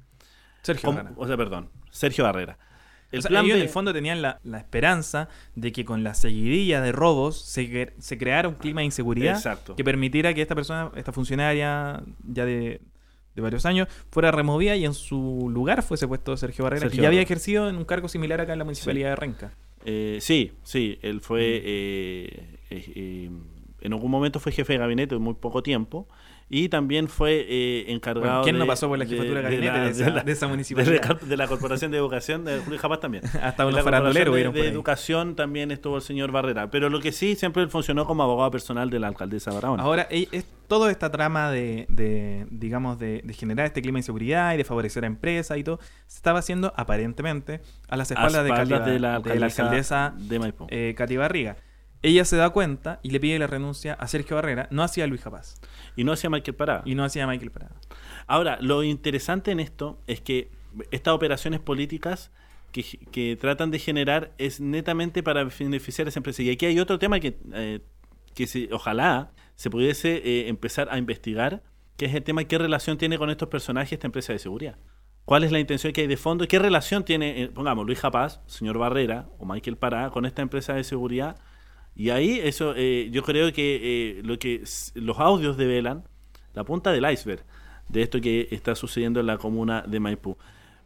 [0.63, 0.93] Sergio.
[0.93, 1.13] Barrera.
[1.17, 2.59] O sea, perdón, Sergio Barrera.
[3.13, 5.85] El O sea, plan ellos B- en el fondo tenían la, la esperanza de que
[5.85, 9.77] con la seguidilla de robos se, se creara un clima de inseguridad Exacto.
[9.77, 12.81] que permitiera que esta persona, esta funcionaria ya de,
[13.37, 17.03] de varios años, fuera removida y en su lugar fuese puesto Sergio Barrera, Sergio que
[17.03, 19.53] ya había ejercido en un cargo similar acá en la municipalidad de Renca.
[19.85, 23.31] Eh, sí, sí, él fue, eh, eh, eh,
[23.87, 26.09] en algún momento fue jefe de gabinete de muy poco tiempo
[26.49, 29.79] y también fue eh, encargado Bueno, ¿quién no de- pasó por la jefatura de gabinete
[29.81, 30.93] de esa- de esa la- municipalidad?
[31.03, 33.25] De la, de la Corporación de Educación de Julio Japaz también.
[33.43, 34.69] Hasta En unos la faranduleros de, de.
[34.69, 38.91] Educación también estuvo el señor Barrera, pero lo que sí, siempre funcionó como abogado personal
[38.91, 39.83] de la alcaldesa Barahona.
[39.83, 44.01] Ahora, e- es toda esta trama de, de, digamos, de, de generar este clima de
[44.01, 48.15] inseguridad y de favorecer a empresas y todo, se estaba haciendo aparentemente a las A
[48.15, 48.51] espaldas, de,
[48.93, 50.67] de la de la alcaldesa de Maipú.
[50.71, 51.57] eh, Katy Barriga.
[52.03, 55.23] Ella se da cuenta y le pide la renuncia a Sergio Barrera, no hacia Luis
[55.23, 55.61] Japaz
[55.97, 56.83] y no hacía Michael Parada.
[56.85, 57.75] y no hacia Michael Parada.
[58.27, 60.51] Ahora, lo interesante en esto es que
[60.91, 62.31] estas operaciones políticas
[62.73, 66.43] que, que tratan de generar es netamente para beneficiar a esa empresa.
[66.43, 67.81] Y aquí hay otro tema que, eh,
[68.35, 71.63] que se- ojalá se pudiese eh, empezar a investigar,
[71.97, 74.77] que es el tema de qué relación tiene con estos personajes esta empresa de seguridad.
[75.25, 76.47] ¿Cuál es la intención que hay de fondo?
[76.47, 80.75] ¿Qué relación tiene, eh, pongamos, Luis Japaz, señor Barrera o Michael Pará con esta empresa
[80.75, 81.37] de seguridad?
[81.97, 84.63] Y ahí eso, eh, yo creo que eh, lo que
[84.95, 86.05] los audios develan
[86.55, 87.45] la punta del iceberg
[87.89, 90.37] de esto que está sucediendo en la comuna de Maipú.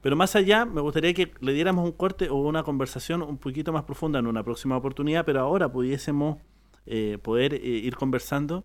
[0.02, 3.72] Pero más allá, me gustaría que le diéramos un corte o una conversación un poquito
[3.72, 6.38] más profunda en una próxima oportunidad, pero ahora pudiésemos
[6.86, 8.64] eh, poder eh, ir conversando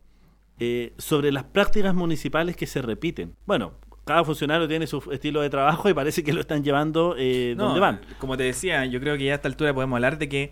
[0.60, 3.36] eh, sobre las prácticas municipales que se repiten.
[3.46, 3.74] Bueno,
[4.06, 7.66] cada funcionario tiene su estilo de trabajo y parece que lo están llevando eh, No,
[7.66, 8.02] donde van.
[8.20, 10.52] Como te decía, yo creo que ya a esta altura podemos hablar de que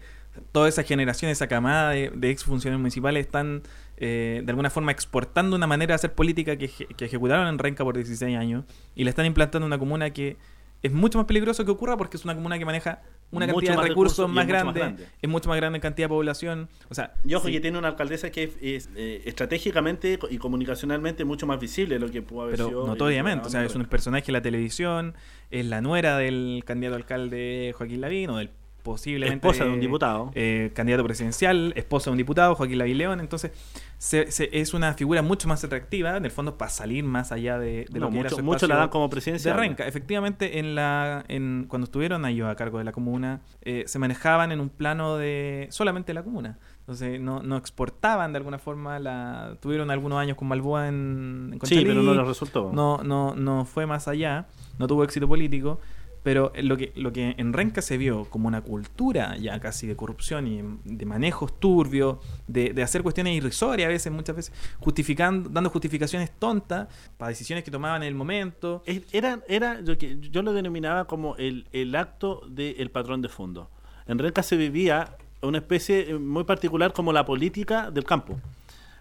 [0.52, 3.64] toda esa generación, esa camada de, de exfuncionarios municipales están
[3.98, 7.84] eh, de alguna forma exportando una manera de hacer política que, que ejecutaron en Renca
[7.84, 8.66] por 16 años
[8.96, 10.38] y la están implantando en una comuna que
[10.82, 13.82] es mucho más peligroso que ocurra porque es una comuna que maneja una Mucho cantidad
[13.82, 16.70] de recursos más grande, es mucho más grande en cantidad de población.
[16.90, 20.38] O sea, Y ojo sí, que tiene una alcaldesa que es, es, eh, estratégicamente y
[20.38, 22.70] comunicacionalmente mucho más visible de lo que pudo haber sido.
[22.70, 25.16] pero el notoriamente, o sea, es un personaje de la televisión,
[25.50, 28.52] es la nuera del candidato alcalde Joaquín Lavín o del
[28.84, 30.32] posiblemente Esposa de un diputado.
[30.36, 33.52] eh, candidato presidencial, esposa de un diputado, Joaquín Lavín León, entonces
[33.98, 37.58] se- se- es una figura mucho más atractiva, en el fondo para salir más allá
[37.58, 39.54] de, de lo que era mucho, su mucho la dan como de presidencia.
[39.54, 39.88] Renca.
[39.88, 44.52] Efectivamente, en la, en, cuando estuvieron ellos a cargo de la comuna, eh, se manejaban
[44.52, 46.60] en un plano de solamente la comuna.
[46.80, 49.56] Entonces no, no exportaban de alguna forma la.
[49.62, 52.72] Tuvieron algunos años con Balboa en, en Sí, pero no les resultó.
[52.74, 55.80] No, no, no fue más allá, no tuvo éxito político.
[56.24, 59.96] Pero lo que, lo que en Renca se vio como una cultura ya casi de
[59.98, 62.18] corrupción y de manejos turbios,
[62.48, 67.66] de, de hacer cuestiones irrisorias a veces, muchas veces, justificando, dando justificaciones tontas para decisiones
[67.66, 68.84] que tomaban en el momento.
[69.12, 73.70] Era, era lo que yo lo denominaba como el, el acto del patrón de fondo.
[74.08, 78.40] En Renca se vivía una especie eh, muy particular como la política del campo.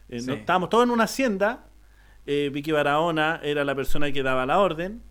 [0.08, 0.26] Eh, Sí.
[0.26, 1.66] no- estábamos todos en una hacienda,
[2.26, 5.02] eh, Vicky Barahona era la persona que daba la orden,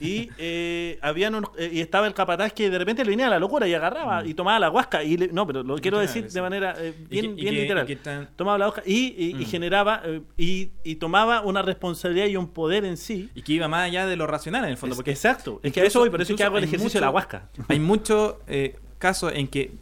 [0.00, 3.30] y eh, habían unos- eh, y estaba el capataz que de repente le venía a
[3.30, 6.28] la locura y agarraba y tomaba la huasca y le- no pero lo quiero decir
[6.30, 9.46] de manera eh, bien, que- bien literal tan- tomaba la hoja y, y- y Mm.
[9.46, 13.68] generaba eh, y, y tomaba una responsabilidad y un poder en sí Y que iba
[13.68, 14.94] más allá de lo racional en el fondo.
[14.94, 16.98] Es- Porque exacto es que a eso voy por eso es que hago el ejercicio
[17.00, 19.72] de la mucho- huasca Hay muchos eh, casos en que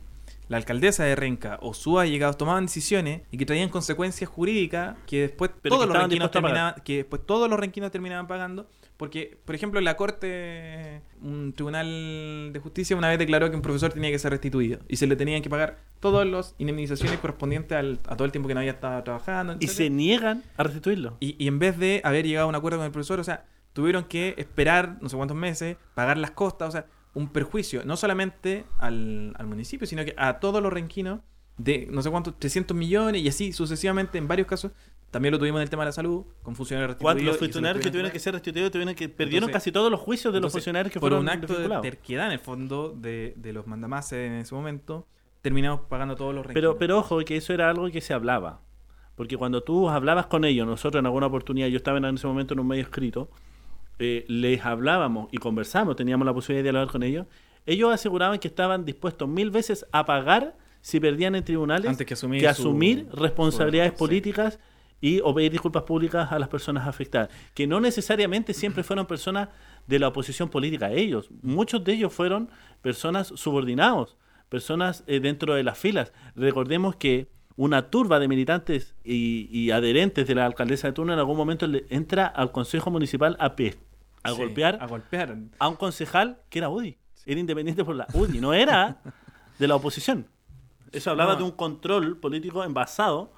[0.50, 5.22] la alcaldesa de Renca o sus allegados tomaban decisiones y que traían consecuencias jurídicas que
[5.22, 9.38] después Pero todos que los renquinos terminaban, que después todos los renquinos terminaban pagando porque
[9.46, 14.10] por ejemplo la corte un tribunal de justicia una vez declaró que un profesor tenía
[14.10, 18.16] que ser restituido y se le tenían que pagar todas las indemnizaciones correspondientes al- a
[18.16, 21.16] todo el tiempo que no había estado trabajando y se niegan a restituirlo.
[21.20, 23.44] Y, y en vez de haber llegado a un acuerdo con el profesor, o sea,
[23.72, 27.96] tuvieron que esperar no sé cuántos meses, pagar las costas, o sea, un perjuicio, no
[27.96, 31.20] solamente al, al municipio, sino que a todos los renquinos
[31.58, 34.72] de no sé cuántos, 300 millones y así sucesivamente en varios casos.
[35.10, 37.34] También lo tuvimos en el tema de la salud, con funcionarios restituidos.
[37.34, 40.32] se funcionarios que tuvieron que ser restituidos tuvieron que perdieron Entonces- casi todos los juicios
[40.32, 43.52] de los funcionarios que por fueron un acto de terquedad en el fondo de, de
[43.52, 45.08] los mandamases en ese momento,
[45.42, 46.74] terminamos pagando todos los renquinos.
[46.74, 48.60] Pero, pero ojo, que eso era algo que se hablaba.
[49.16, 52.54] Porque cuando tú hablabas con ellos, nosotros en alguna oportunidad, yo estaba en ese momento
[52.54, 53.30] en un medio escrito,
[54.00, 57.26] eh, les hablábamos y conversamos, teníamos la posibilidad de dialogar con ellos,
[57.66, 62.14] ellos aseguraban que estaban dispuestos mil veces a pagar si perdían en tribunales Antes que
[62.14, 63.98] asumir su- asumir responsabilidades su- sí.
[63.98, 64.58] políticas
[65.02, 69.48] y o pedir disculpas públicas a las personas afectadas, que no necesariamente siempre fueron personas
[69.86, 72.48] de la oposición política ellos, muchos de ellos fueron
[72.82, 74.16] personas subordinados,
[74.48, 76.12] personas eh, dentro de las filas.
[76.34, 81.18] Recordemos que una turba de militantes y, y adherentes de la alcaldesa de turno en
[81.18, 83.74] algún momento le entra al consejo municipal a pie,
[84.22, 85.36] a Sí, golpear A golpear.
[85.58, 88.98] a un concejal que era UDI, era independiente por la UDI, no era
[89.58, 90.26] de la oposición.
[90.92, 91.38] Eso hablaba No.
[91.38, 93.32] de un control político envasado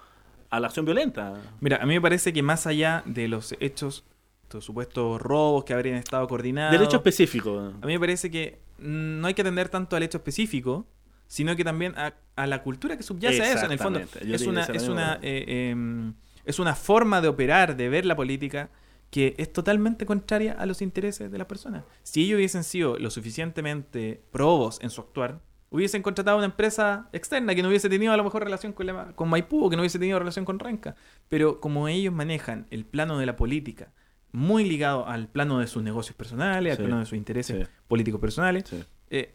[0.51, 1.35] a la acción violenta.
[1.61, 4.05] Mira, a mí me parece que más allá de los hechos,
[4.45, 6.73] estos supuestos robos que habrían estado coordinados.
[6.73, 7.73] Del hecho específico.
[7.81, 10.87] A mí me parece que no hay que atender tanto al hecho específico,
[11.27, 13.65] sino que también a, a la cultura que subyace a eso.
[13.67, 14.01] En el fondo.
[14.01, 16.13] Yo es una, es, una, eh, em,
[16.45, 18.69] es una forma de operar, de ver la política,
[19.13, 21.85] que es totalmente contraria a los intereses de las personas.
[22.03, 27.55] Si ellos hubiesen sido lo suficientemente probos en su actuar, hubiesen contratado una empresa externa
[27.55, 29.83] que no hubiese tenido a lo mejor relación con, la- con Maipú o que no
[29.83, 30.97] hubiese tenido relación con Renca.
[31.29, 33.93] Pero como ellos manejan el plano de la política
[34.33, 37.73] muy ligado al plano de sus negocios personales, al Sí, plano de sus intereses sí.
[37.89, 38.83] políticos personales, Sí.
[39.11, 39.35] eh,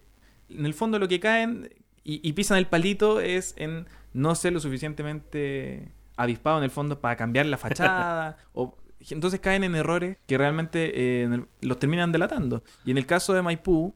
[0.50, 1.70] en el fondo lo que caen
[2.04, 7.00] y, y pisan el palito es en no ser lo suficientemente avispado en el fondo
[7.00, 8.76] para cambiar la fachada o
[9.10, 10.92] entonces caen en errores que realmente
[11.24, 13.94] eh, los terminan delatando y en el caso de Maipú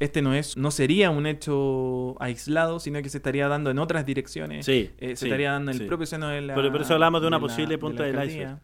[0.00, 4.04] este no es no sería un hecho aislado sino que se estaría dando en otras
[4.06, 5.82] direcciones Sí, Eh, se sí, estaría dando en sí.
[5.84, 8.08] el propio seno de la Pero por eso hablamos de una posible de punta la
[8.20, 8.58] del iceberg.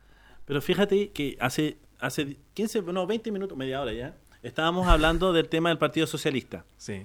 [0.45, 5.49] Pero fíjate que hace, hace 15, no, 20 minutos, media hora ya, estábamos hablando del
[5.49, 6.65] tema del Partido Socialista.
[6.77, 7.03] sí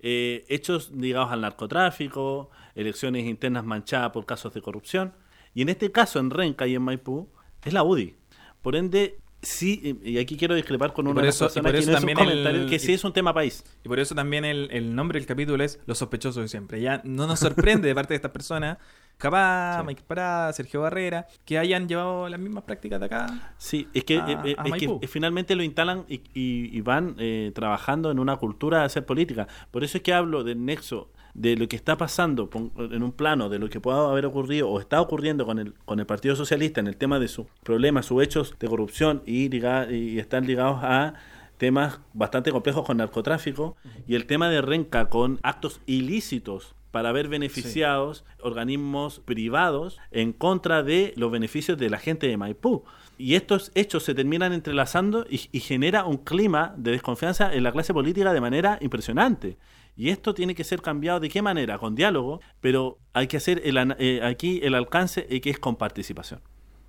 [0.00, 5.12] Eh, hechos ligados al narcotráfico, elecciones internas manchadas por casos de corrupción.
[5.54, 7.28] Y en este caso, en Renca y en Maipú,
[7.64, 8.14] es la UDI.
[8.66, 12.68] Por ende, sí, y aquí quiero discrepar con una eso- por que no también el-
[12.68, 13.62] que sí y- es un tema país.
[13.84, 16.80] Y por eso también el, el nombre del capítulo es Los sospechosos de siempre.
[16.80, 18.78] Ya no nos sorprende de parte de estas personas,
[19.18, 19.86] Capá, Sí.
[19.86, 23.54] Mike Parada, Sergio Barrera, que hayan llevado las mismas prácticas de acá.
[23.56, 26.80] Sí, es que, a- eh, eh, a es que finalmente lo instalan y, y- y
[26.80, 29.46] van eh, trabajando en una cultura de hacer política.
[29.70, 33.50] Por eso es que hablo del nexo de lo que está pasando en un plano
[33.50, 36.80] de lo que pueda haber ocurrido o está ocurriendo con el, con el Partido Socialista
[36.80, 41.12] en el tema de sus problemas, sus hechos de corrupción y, y están ligados a
[41.58, 43.76] temas bastante complejos con narcotráfico
[44.08, 50.82] y el tema de Renca con actos ilícitos para haber beneficiados organismos privados en contra
[50.82, 52.84] de los beneficios de la gente de Maipú.
[53.18, 57.72] Y estos hechos se terminan entrelazando y, y genera un clima de desconfianza en la
[57.72, 59.58] clase política de manera impresionante.
[59.96, 63.62] Y esto tiene que ser cambiado de qué manera, con diálogo, pero hay que hacer
[63.64, 66.40] el eh, aquí el alcance eh, que es con participación.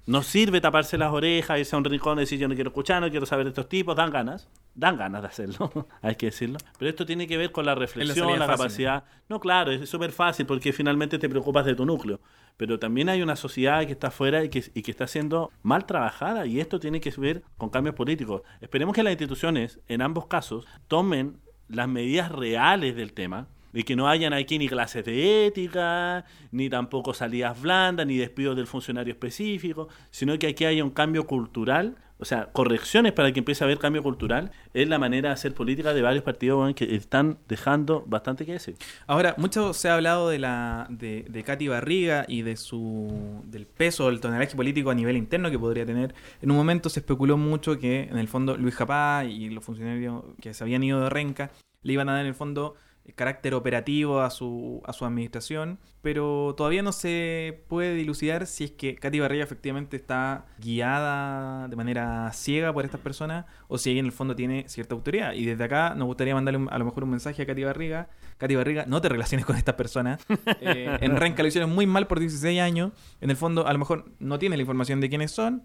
[0.07, 3.01] No sirve taparse las orejas, irse a un rincón y decir yo no quiero escuchar,
[3.01, 6.59] no quiero saber de estos tipos, dan ganas, dan ganas de hacerlo, hay que decirlo.
[6.79, 9.03] Pero esto tiene que ver con la reflexión, la capacidad.
[9.27, 12.21] No, claro, es súper fácil porque finalmente te preocupas de tu núcleo.
[12.55, 15.85] Pero también hay una sociedad que está afuera y que, y que está siendo mal
[15.85, 18.43] trabajada y esto tiene que ver con cambios políticos.
[18.61, 21.37] Esperemos que las instituciones, en ambos casos, tomen
[21.69, 23.47] las medidas reales del tema
[23.77, 28.55] y que no hayan aquí ni clases de ética, ni tampoco salidas blandas, ni despidos
[28.55, 33.37] del funcionario específico, sino que aquí haya un cambio cultural, o sea, correcciones para que
[33.37, 36.95] empiece a haber cambio cultural, es la manera de hacer política de varios partidos que
[36.95, 38.77] están dejando bastante que decir.
[39.05, 43.67] Ahora, mucho se ha hablado de la de, de Katy Barriga y de su del
[43.67, 46.15] peso del tonelaje político a nivel interno que podría tener.
[46.41, 50.23] En un momento se especuló mucho que en el fondo Luis Japá y los funcionarios
[50.41, 51.51] que se habían ido de Renca
[51.83, 52.73] le iban a dar en el fondo
[53.15, 58.71] carácter operativo a su, a su administración, pero todavía no se puede dilucidar si es
[58.71, 63.99] que Katy Barriga efectivamente está guiada de manera ciega por estas personas o si ella
[64.01, 65.33] en el fondo tiene cierta autoridad.
[65.33, 68.09] Y desde acá nos gustaría mandarle un- a lo mejor un mensaje a Katy Barriga.
[68.37, 70.25] Katy Barriga, no te relaciones con estas personas.
[70.61, 72.91] Eh, en Renca lo hicieron muy mal por 16 años.
[73.21, 75.63] En el fondo, a lo mejor no tiene la información de quiénes son,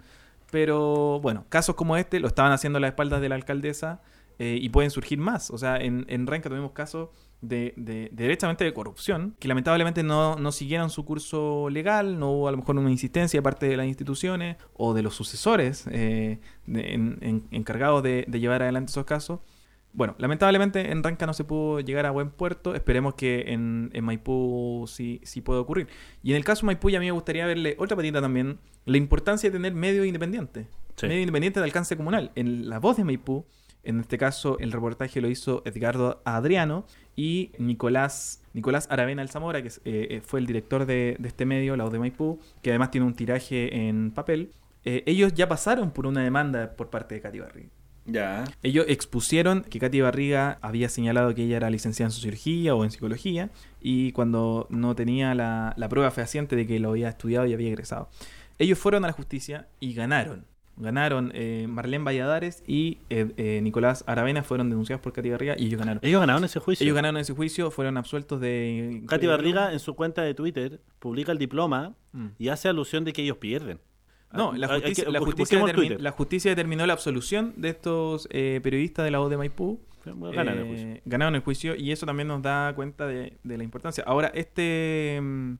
[0.50, 4.02] pero bueno, casos como este lo estaban haciendo a las espaldas de la alcaldesa
[4.38, 5.50] eh, y pueden surgir más.
[5.50, 7.08] O sea, en, en Renca tuvimos casos
[7.42, 12.48] de, de, directamente de corrupción, que lamentablemente no, no siguieron su curso legal, no hubo
[12.48, 16.38] a lo mejor una insistencia de parte de las instituciones o de los sucesores eh,
[16.66, 19.40] de- en- en- encargados de, de llevar adelante esos casos.
[19.94, 22.74] Bueno, lamentablemente en Ranca no se pudo llegar a buen puerto.
[22.74, 25.86] Esperemos que en, en Maipú sí, sí pueda ocurrir.
[26.22, 28.58] Y en el caso de Maipú, ya a mí me gustaría verle otra patita también:
[28.86, 30.66] la importancia de tener medio independiente.
[30.96, 31.08] Sí.
[31.08, 32.30] Medio independiente de alcance comunal.
[32.36, 33.44] En La Voz de Maipú,
[33.84, 39.68] en este caso, el reportaje lo hizo Edgardo Adriano y Nicolás, Nicolás Aravena Alzamora, que
[39.68, 43.06] eh, eh, fue el director de, de este medio, La de Maipú, que además tiene
[43.06, 44.52] un tiraje en papel.
[44.84, 47.70] Eh, ellos ya pasaron por una demanda por parte de Cati Barriga.
[48.04, 48.44] Ya.
[48.62, 52.90] Ellos expusieron que Katy Barriga había señalado que ella era licenciada en sociología o en
[52.90, 57.54] psicología y cuando no tenía la, la prueba fehaciente de que lo había estudiado y
[57.54, 58.10] había egresado.
[58.58, 60.46] Ellos fueron a la justicia y ganaron.
[60.76, 65.66] Ganaron eh, Marlene Valladares y eh, eh, Nicolás Aravena fueron denunciados por Katy Barriga y
[65.66, 66.00] ellos ganaron.
[66.02, 66.82] Ellos ganaron ese juicio.
[66.84, 69.02] Ellos ganaron ese juicio, fueron absueltos de...
[69.06, 72.26] Katy Barriga en su cuenta de Twitter publica el diploma Mm.
[72.38, 73.80] y hace alusión de que ellos pierden.
[74.32, 76.00] No, la justicia, que- la, justicia busquemos determin- Twitter.
[76.02, 80.58] la justicia determinó la absolución de estos eh, periodistas de la voz de Maipú Ganan
[80.58, 81.00] el Eh, juicio.
[81.06, 84.02] Ganaron el juicio y eso también nos da cuenta de, de la importancia.
[84.06, 85.54] Ahora, este, mm,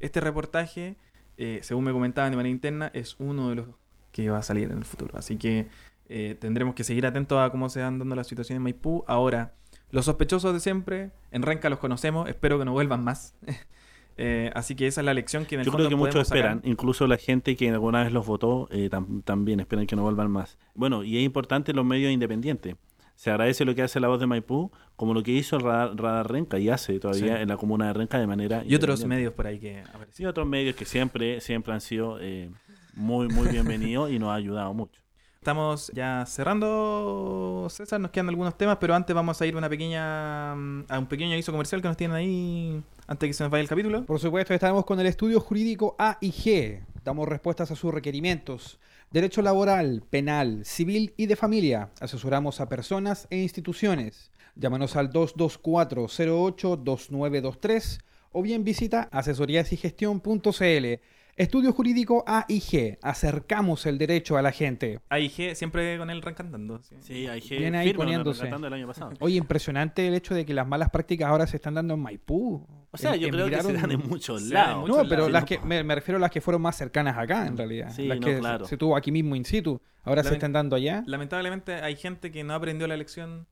[0.00, 0.96] este reportaje,
[1.36, 3.66] eh, según me comentaban de manera interna, es uno de los
[4.14, 5.18] que va a salir en el futuro.
[5.18, 5.66] Así que
[6.08, 9.04] eh, tendremos que seguir atentos a cómo se van dando las situaciones en Maipú.
[9.08, 9.52] Ahora,
[9.90, 13.34] los sospechosos de siempre, en Renca los conocemos, espero que no vuelvan más.
[14.16, 16.28] Eh, así que esa es la lección que en el Yo fondo creo que muchos
[16.28, 16.38] sacar.
[16.38, 20.02] esperan, incluso la gente que alguna vez los votó eh, tam- también esperan que no
[20.02, 20.56] vuelvan más.
[20.76, 22.76] Bueno, y es importante los medios independientes.
[23.16, 26.30] Se agradece lo que hace la voz de Maipú, como lo que hizo Radar, Radar
[26.30, 27.42] Renca y hace todavía Sí.
[27.42, 30.14] en la comuna de Renca de manera Y otros medios por ahí que aparecen.
[30.14, 32.50] Sí, otros medios que siempre, siempre han sido eh,
[32.96, 35.00] muy, muy bienvenidos y nos ha ayudado mucho.
[35.38, 39.68] Estamos ya cerrando, César, nos quedan algunos temas, pero antes vamos a ir a una
[39.68, 43.44] pequeña mm, a un pequeño aviso comercial que nos tienen ahí antes de que se
[43.44, 44.06] nos vaya el capítulo.
[44.06, 46.80] Por supuesto, estamos con el estudio jurídico A y G.
[47.04, 48.80] Damos respuestas a sus requerimientos.
[49.10, 51.90] Derecho laboral, penal, civil y de familia.
[52.00, 54.30] Asesoramos a personas e instituciones.
[54.56, 58.00] Llámanos al 224-08-2923
[58.32, 61.00] o bien visita asesoríasigestión.cl.
[61.36, 62.96] Estudio jurídico A y G.
[63.02, 65.00] Acercamos el derecho a la gente.
[65.08, 66.80] AIG siempre con él reencantando.
[66.80, 66.94] ¿sí?
[67.00, 68.46] Sí, que Viene ahí poniéndose.
[68.46, 69.12] el año pasado.
[69.20, 72.64] Oye, impresionante el hecho de que las malas prácticas ahora se están dando en Maipú.
[72.92, 74.82] O sea, yo creo que se dan en muchos lados.
[74.82, 77.18] muchos No, pero lados, las que me, me refiero a las que fueron más cercanas
[77.18, 77.90] acá, en realidad.
[77.92, 78.64] Sí, las no, que claro.
[78.64, 79.80] se, se tuvo aquí mismo in situ.
[80.04, 81.02] Ahora se están dando allá.
[81.06, 83.48] Lamentablemente hay gente que no aprendió la lección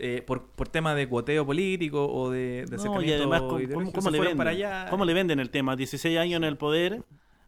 [0.00, 4.10] eh, por, por tema de cuoteo político o de, de No, y acercamiento además, ¿cómo,
[4.10, 4.36] le venden?
[4.36, 4.86] para allá.
[4.90, 5.76] ¿Cómo le venden el tema?
[5.76, 7.02] 16 años en el poder,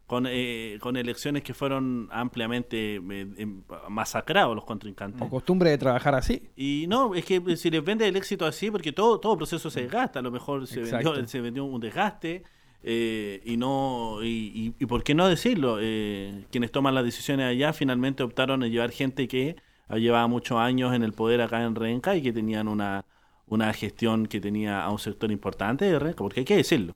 [0.07, 2.99] con, eh, con elecciones que fueron ampliamente eh,
[3.37, 5.21] em- masacrados los contrincantes.
[5.21, 6.49] O costumbre de trabajar así.
[6.55, 9.81] Y no, es que si les vende el éxito así, porque todo, todo proceso se
[9.83, 12.43] desgasta, a lo mejor se, vendió, se vendió un desgaste,
[12.83, 17.45] eh, y no y, y- y por qué no decirlo, Eh, quienes toman las decisiones
[17.47, 19.55] allá finalmente optaron en llevar gente que
[19.97, 23.05] llevaba muchos años en el poder acá en Renca y que tenían una,
[23.47, 26.95] una gestión que tenía a un sector importante de Renca, porque hay que decirlo,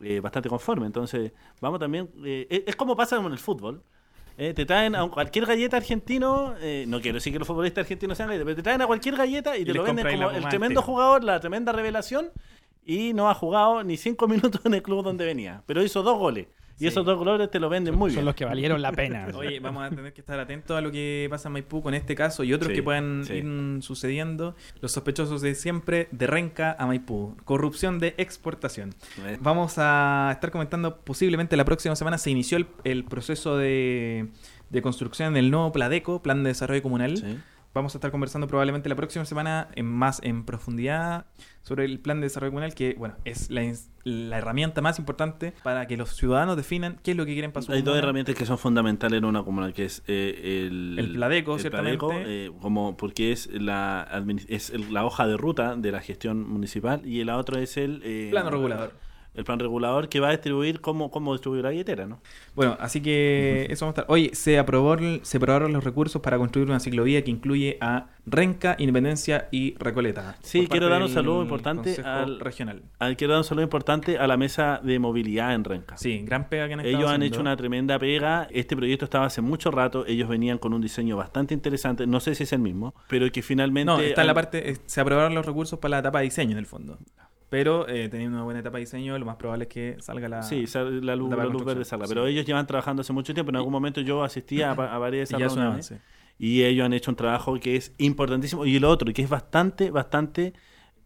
[0.00, 0.86] eh, bastante conforme.
[0.86, 3.82] Entonces, vamos también, eh, es, como pasa con el fútbol.
[4.36, 6.54] Eh, te traen a cualquier galleta argentino,
[6.86, 9.56] no quiero decir que los futbolistas argentinos sean galletas, pero te traen a cualquier galleta
[9.56, 12.30] y, Y te lo venden como el tremendo jugador, la tremenda revelación,
[12.84, 16.18] y no ha jugado ni cinco minutos en el club donde venía, pero hizo dos
[16.18, 16.46] goles.
[16.78, 18.24] Y esos dos colores te lo venden muy Son bien.
[18.26, 19.26] los que valieron la pena.
[19.34, 22.14] Oye, vamos a tener que estar atentos a lo que pasa en Maipú con este
[22.14, 23.34] caso y otros Sí, que puedan sí.
[23.34, 24.54] ir sucediendo.
[24.80, 27.36] Los sospechosos de siempre, de Renca a Maipú.
[27.44, 28.94] Corrupción de exportación.
[29.26, 34.28] Eh, Vamos a estar comentando posiblemente la próxima semana se inició el, el proceso de,
[34.70, 37.42] de construcción del nuevo Pladeco, Plan de Desarrollo Comunal.
[37.74, 41.26] Vamos a estar conversando probablemente la próxima semana en más en profundidad
[41.62, 43.62] sobre el plan de desarrollo comunal, que bueno, es la,
[44.04, 47.64] la herramienta más importante para que los ciudadanos definan qué es lo que quieren para
[47.66, 51.12] su Hay dos herramientas que son fundamentales en una comuna, que es eh, el, El
[51.12, 51.98] Pladeco, el ciertamente.
[51.98, 57.02] Pladeco, eh, como porque es la es la hoja de ruta de la gestión municipal
[57.04, 59.07] y la otra es el eh, Plano regulador.
[59.38, 62.20] El plan regulador que va a distribuir cómo, cómo distribuir la billetera, ¿no?
[62.54, 64.12] Bueno, así que eso vamos a estar.
[64.12, 68.76] Oye, se, aprobó, se aprobaron los recursos para construir una ciclovía que incluye a Renca,
[68.78, 70.36] Independencia y Recoleta.
[70.42, 72.82] Sí, quiero dar un saludo importante al- regional.
[72.98, 75.96] Ah, Quiero dar un saludo importante a la mesa de movilidad en Renca.
[75.96, 77.26] Sí, gran pega que han Ellos han haciendo.
[77.26, 78.48] hecho una tremenda pega.
[78.50, 80.04] Este proyecto estaba hace mucho rato.
[80.06, 82.06] Ellos venían con un diseño bastante interesante.
[82.06, 83.86] No sé si es el mismo, pero que finalmente.
[83.86, 84.70] No, está en la parte.
[84.70, 86.98] eh, Se aprobaron los recursos para la etapa de diseño en el fondo.
[87.50, 90.42] Pero eh, teniendo una buena etapa de diseño, lo más probable es que salga la.
[90.42, 92.06] Sí, sal- la luz, la luz verde salga.
[92.06, 92.10] sí.
[92.12, 93.50] Pero ellos llevan trabajando hace mucho tiempo.
[93.50, 95.90] En algún momento yo asistía a, a varias de y esas ya es un reuniones.
[95.92, 96.08] avance.
[96.38, 98.66] Y ellos han hecho un trabajo que es importantísimo.
[98.66, 100.52] Y lo otro, que es bastante, bastante.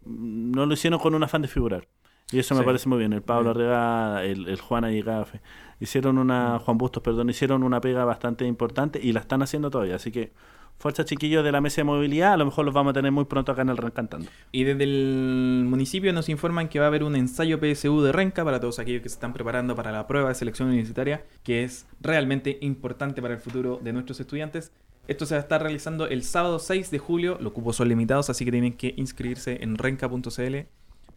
[0.04, 1.86] mm, No lo hicieron con un afán de figurar.
[2.32, 2.66] Y eso me Sí.
[2.66, 3.12] parece muy bien.
[3.12, 5.40] El Pablo Arrega, el, el Juan Aygafe.
[5.80, 6.58] Hicieron una.
[6.58, 7.28] Juan Bustos, perdón.
[7.30, 9.96] Hicieron una pega bastante importante y la están haciendo todavía.
[9.96, 10.32] Así que.
[10.78, 13.24] Fuerza chiquillos de la mesa de movilidad, a lo mejor los vamos a tener muy
[13.26, 14.28] pronto acá en el Rencantando.
[14.50, 18.42] Y desde el municipio nos informan que va a haber un ensayo PSU de Renca
[18.44, 21.86] para todos aquellos que se están preparando para la prueba de selección universitaria, que es
[22.00, 24.72] realmente importante para el futuro de nuestros estudiantes.
[25.06, 27.38] Esto se va a estar realizando el sábado 6 de julio.
[27.40, 30.56] Los cupos son limitados, así que tienen que inscribirse en renca.cl.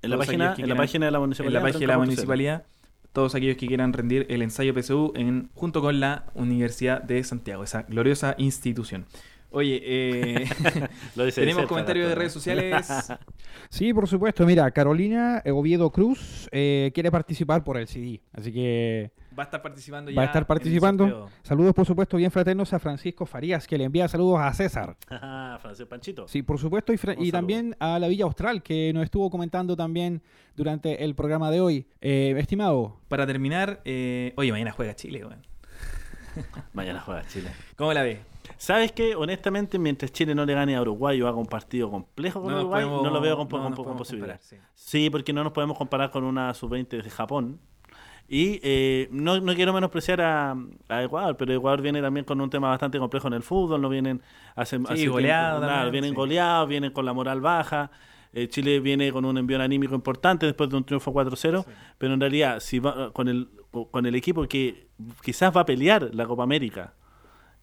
[0.06, 1.60] En la, página, en la página de la en municipalidad.
[1.60, 2.66] la página de la municipalidad.
[3.12, 7.64] Todos aquellos que quieran rendir el ensayo PSU en, junto con la Universidad de Santiago,
[7.64, 9.06] esa gloriosa institución.
[9.52, 10.50] Oye, eh,
[11.16, 12.86] Lo dice de tenemos comentarios de redes sociales.
[13.70, 14.46] Sí, por supuesto.
[14.46, 18.22] Mira, Carolina Oviedo Cruz eh, quiere participar por el CD.
[18.34, 20.16] Así que Va a estar participando ya.
[20.18, 21.30] va a estar participando.
[21.44, 24.96] Saludos, por supuesto, bien fraternos a Francisco Farías, que le envía saludos a César.
[25.10, 26.28] Ah, Francisco Panchito.
[26.28, 30.22] Sí, por supuesto, y, también a la Villa Austral, que nos estuvo comentando también
[30.56, 31.88] durante el programa de hoy.
[32.02, 35.46] Eh, estimado, Para terminar, eh, oye, mañana juega Chile, weón.
[36.74, 37.50] Mañana juega Chile.
[37.76, 38.20] ¿Cómo la ves?
[38.58, 39.16] ¿Sabes qué?
[39.16, 42.62] Honestamente, mientras Chile no le gane a Uruguay o haga un partido complejo con nos
[42.62, 44.40] Uruguay, podemos- no lo veo con, no posibilidad.
[44.40, 44.58] comparar, sí.
[44.74, 47.60] Sí, porque no nos podemos comparar con una sub-20 de Japón.
[48.28, 50.56] Y eh, no, no quiero menospreciar a,
[50.90, 53.90] a Ecuador, pero Ecuador viene también con un tema bastante complejo en el fútbol, no
[53.90, 54.22] vienen
[54.56, 56.16] hace, hace goleado nada, también, vienen sí.
[56.16, 57.92] goleados, vienen con la moral baja.
[58.34, 61.66] Eh, Chile viene con un envío anímico importante después de un triunfo 4-0,
[61.98, 63.48] pero en realidad si va con el
[63.92, 64.88] con el equipo que
[65.22, 66.94] quizás va a pelear la Copa América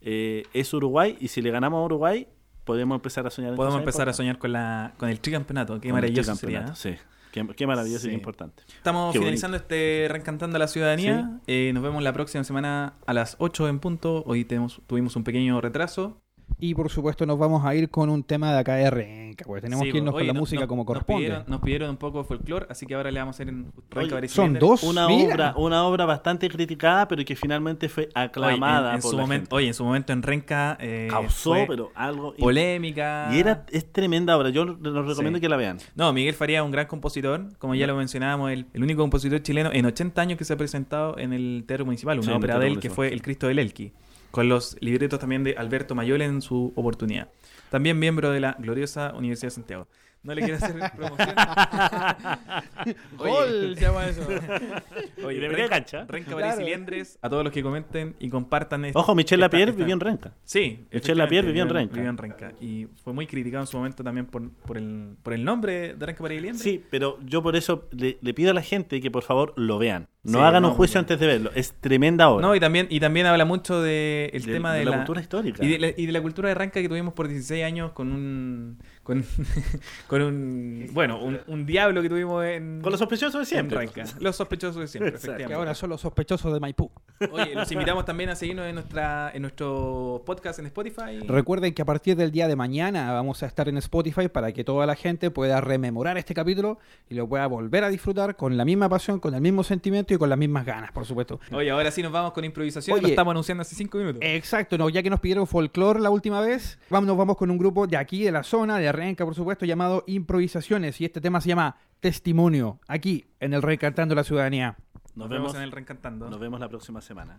[0.00, 2.26] eh, es Uruguay y si le ganamos a Uruguay
[2.64, 5.74] podemos empezar a soñar Podemos empezar a soñar con la con el tricampeonato.
[5.74, 6.64] Qué Con el maravilloso sería.
[6.64, 6.96] tricampeonato, sí.
[7.32, 8.62] Qué, qué maravilloso y importante.
[8.76, 11.40] Estamos Qué finalizando este Reencantando a la Ciudadanía.
[11.46, 14.22] Eh, nos vemos la próxima semana a las 8 en punto.
[14.26, 16.21] Hoy tenemos, tuvimos un pequeño retraso.
[16.64, 19.62] Y por supuesto nos vamos a ir con un tema de acá de Renca, porque
[19.62, 21.22] tenemos Sí, que irnos oye, con la no- música no- como nos corresponde.
[21.24, 23.72] pidieron, nos pidieron un poco de folclore, así que ahora le vamos a hacer en
[23.90, 24.84] Renca Oye, Son dos.
[24.84, 25.34] Una Mira.
[25.34, 29.16] obra, una obra bastante criticada, pero que finalmente fue Oye, aclamada en, en por su
[29.16, 29.54] la momento, gente.
[29.56, 33.28] oye, en su momento en Renca eh, Causó, fue pero algo polémica.
[33.32, 34.50] Y era es tremenda obra.
[34.50, 35.40] Yo les recomiendo Sí.
[35.40, 35.78] que la vean.
[35.96, 39.42] No, Miguel Faría es un gran compositor, como ya lo mencionábamos, el, el único compositor
[39.42, 42.58] chileno en 80 años que se ha presentado en el Teatro Municipal, una Sí, ópera
[42.60, 43.92] de él que fue El Cristo del Elqui,
[44.32, 47.28] con los libretos también de Alberto Mayol en su oportunidad.
[47.70, 49.88] También miembro de la gloriosa Universidad de Santiago.
[50.24, 51.34] No le quiero hacer promoción.
[53.18, 54.22] Gol, se llama eso.
[55.26, 56.04] Oye, de Renca, cancha.
[56.08, 56.40] Renca Claro.
[56.46, 59.78] París y Liendres, a todos los que comenten y compartan este- Ojo, Michelle Lapierre esta-
[59.78, 60.32] vivió en Renca.
[60.44, 61.94] Sí, Michel Lapierre vivió en Renca.
[61.94, 62.52] vivió en Renca.
[62.60, 66.06] Y fue muy criticado en su momento también por, por, el, por el nombre de
[66.06, 66.62] Renca París y Liendres.
[66.62, 69.78] Sí, pero yo por eso le, le pido a la gente que por favor lo
[69.78, 70.08] vean.
[70.24, 71.50] No Sí, hagan no, un juicio antes de verlo.
[71.56, 72.46] Es tremenda obra.
[72.46, 75.20] No, y también, y también habla mucho de el De- tema de de, la cultura
[75.20, 75.64] histórica.
[75.64, 78.12] Y de, la, y de la cultura de Ranca que tuvimos por 16 años con
[78.12, 78.78] un.
[79.02, 79.24] Con,
[80.06, 80.88] con un.
[80.92, 82.80] Bueno, un, un diablo que tuvimos en.
[82.80, 83.76] Con los sospechosos de siempre.
[83.78, 84.04] Ranca.
[84.20, 85.26] Los sospechosos de siempre, Exacto.
[85.28, 85.54] que efectivamente.
[85.54, 86.90] ahora son los sospechosos de Maipú.
[87.30, 91.20] Oye, los invitamos también a seguirnos en nuestra en nuestro podcast en Spotify.
[91.26, 94.64] Recuerden que a partir del día de mañana vamos a estar en Spotify para que
[94.64, 96.78] toda la gente pueda rememorar este capítulo
[97.08, 100.18] y lo pueda volver a disfrutar con la misma pasión, con el mismo sentimiento y
[100.18, 101.40] con las mismas ganas, por supuesto.
[101.52, 102.96] Oye, ahora sí nos vamos con improvisación.
[102.98, 103.12] lo Oye.
[103.12, 104.20] estamos anunciando hace 5 minutos.
[104.22, 107.58] Exacto, no, ya que nos pidieron folclore la última vez, vamos, nos vamos con un
[107.58, 111.00] grupo de aquí, de la zona, de Renca, por supuesto, llamado Improvisaciones.
[111.00, 114.76] Y este tema se llama Testimonio, aquí en el Reencantando la Ciudadanía.
[115.14, 116.30] Nos, vemos, en el Reencantando.
[116.30, 117.38] Nos vemos la próxima semana.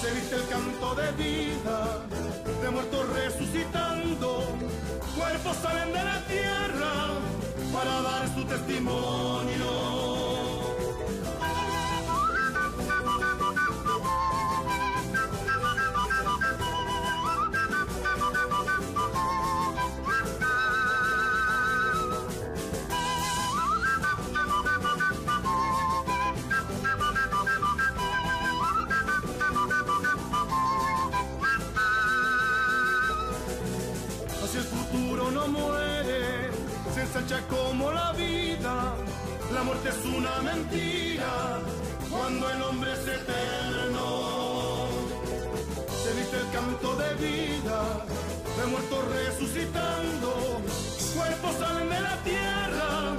[0.00, 2.06] Se viste el canto de vida,
[2.62, 4.44] de muertos resucitando,
[5.16, 6.92] cuerpos salen de la tierra
[7.72, 10.13] para dar su testimonio.
[39.64, 41.58] Muerte es una mentira
[42.10, 44.88] cuando el hombre es eterno.
[46.02, 48.04] Se viste el canto de vida,
[48.58, 50.60] de muertos resucitando.
[51.16, 53.16] Cuerpos salen de la tierra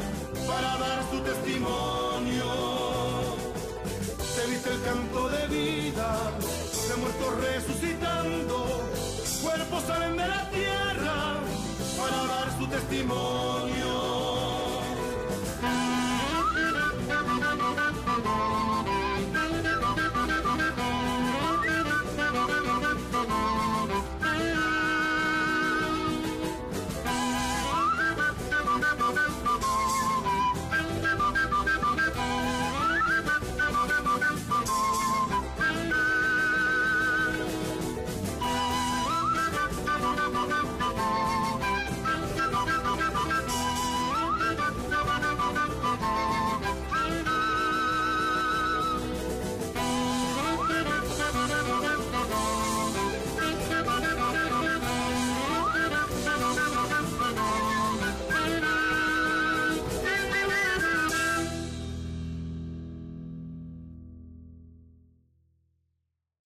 [0.47, 2.51] para dar su testimonio.
[4.35, 6.09] Se viste el canto de vida,
[6.89, 8.57] de muertos resucitando.
[9.41, 11.37] Cuerpos salen de la tierra
[11.97, 14.14] para dar su testimonio.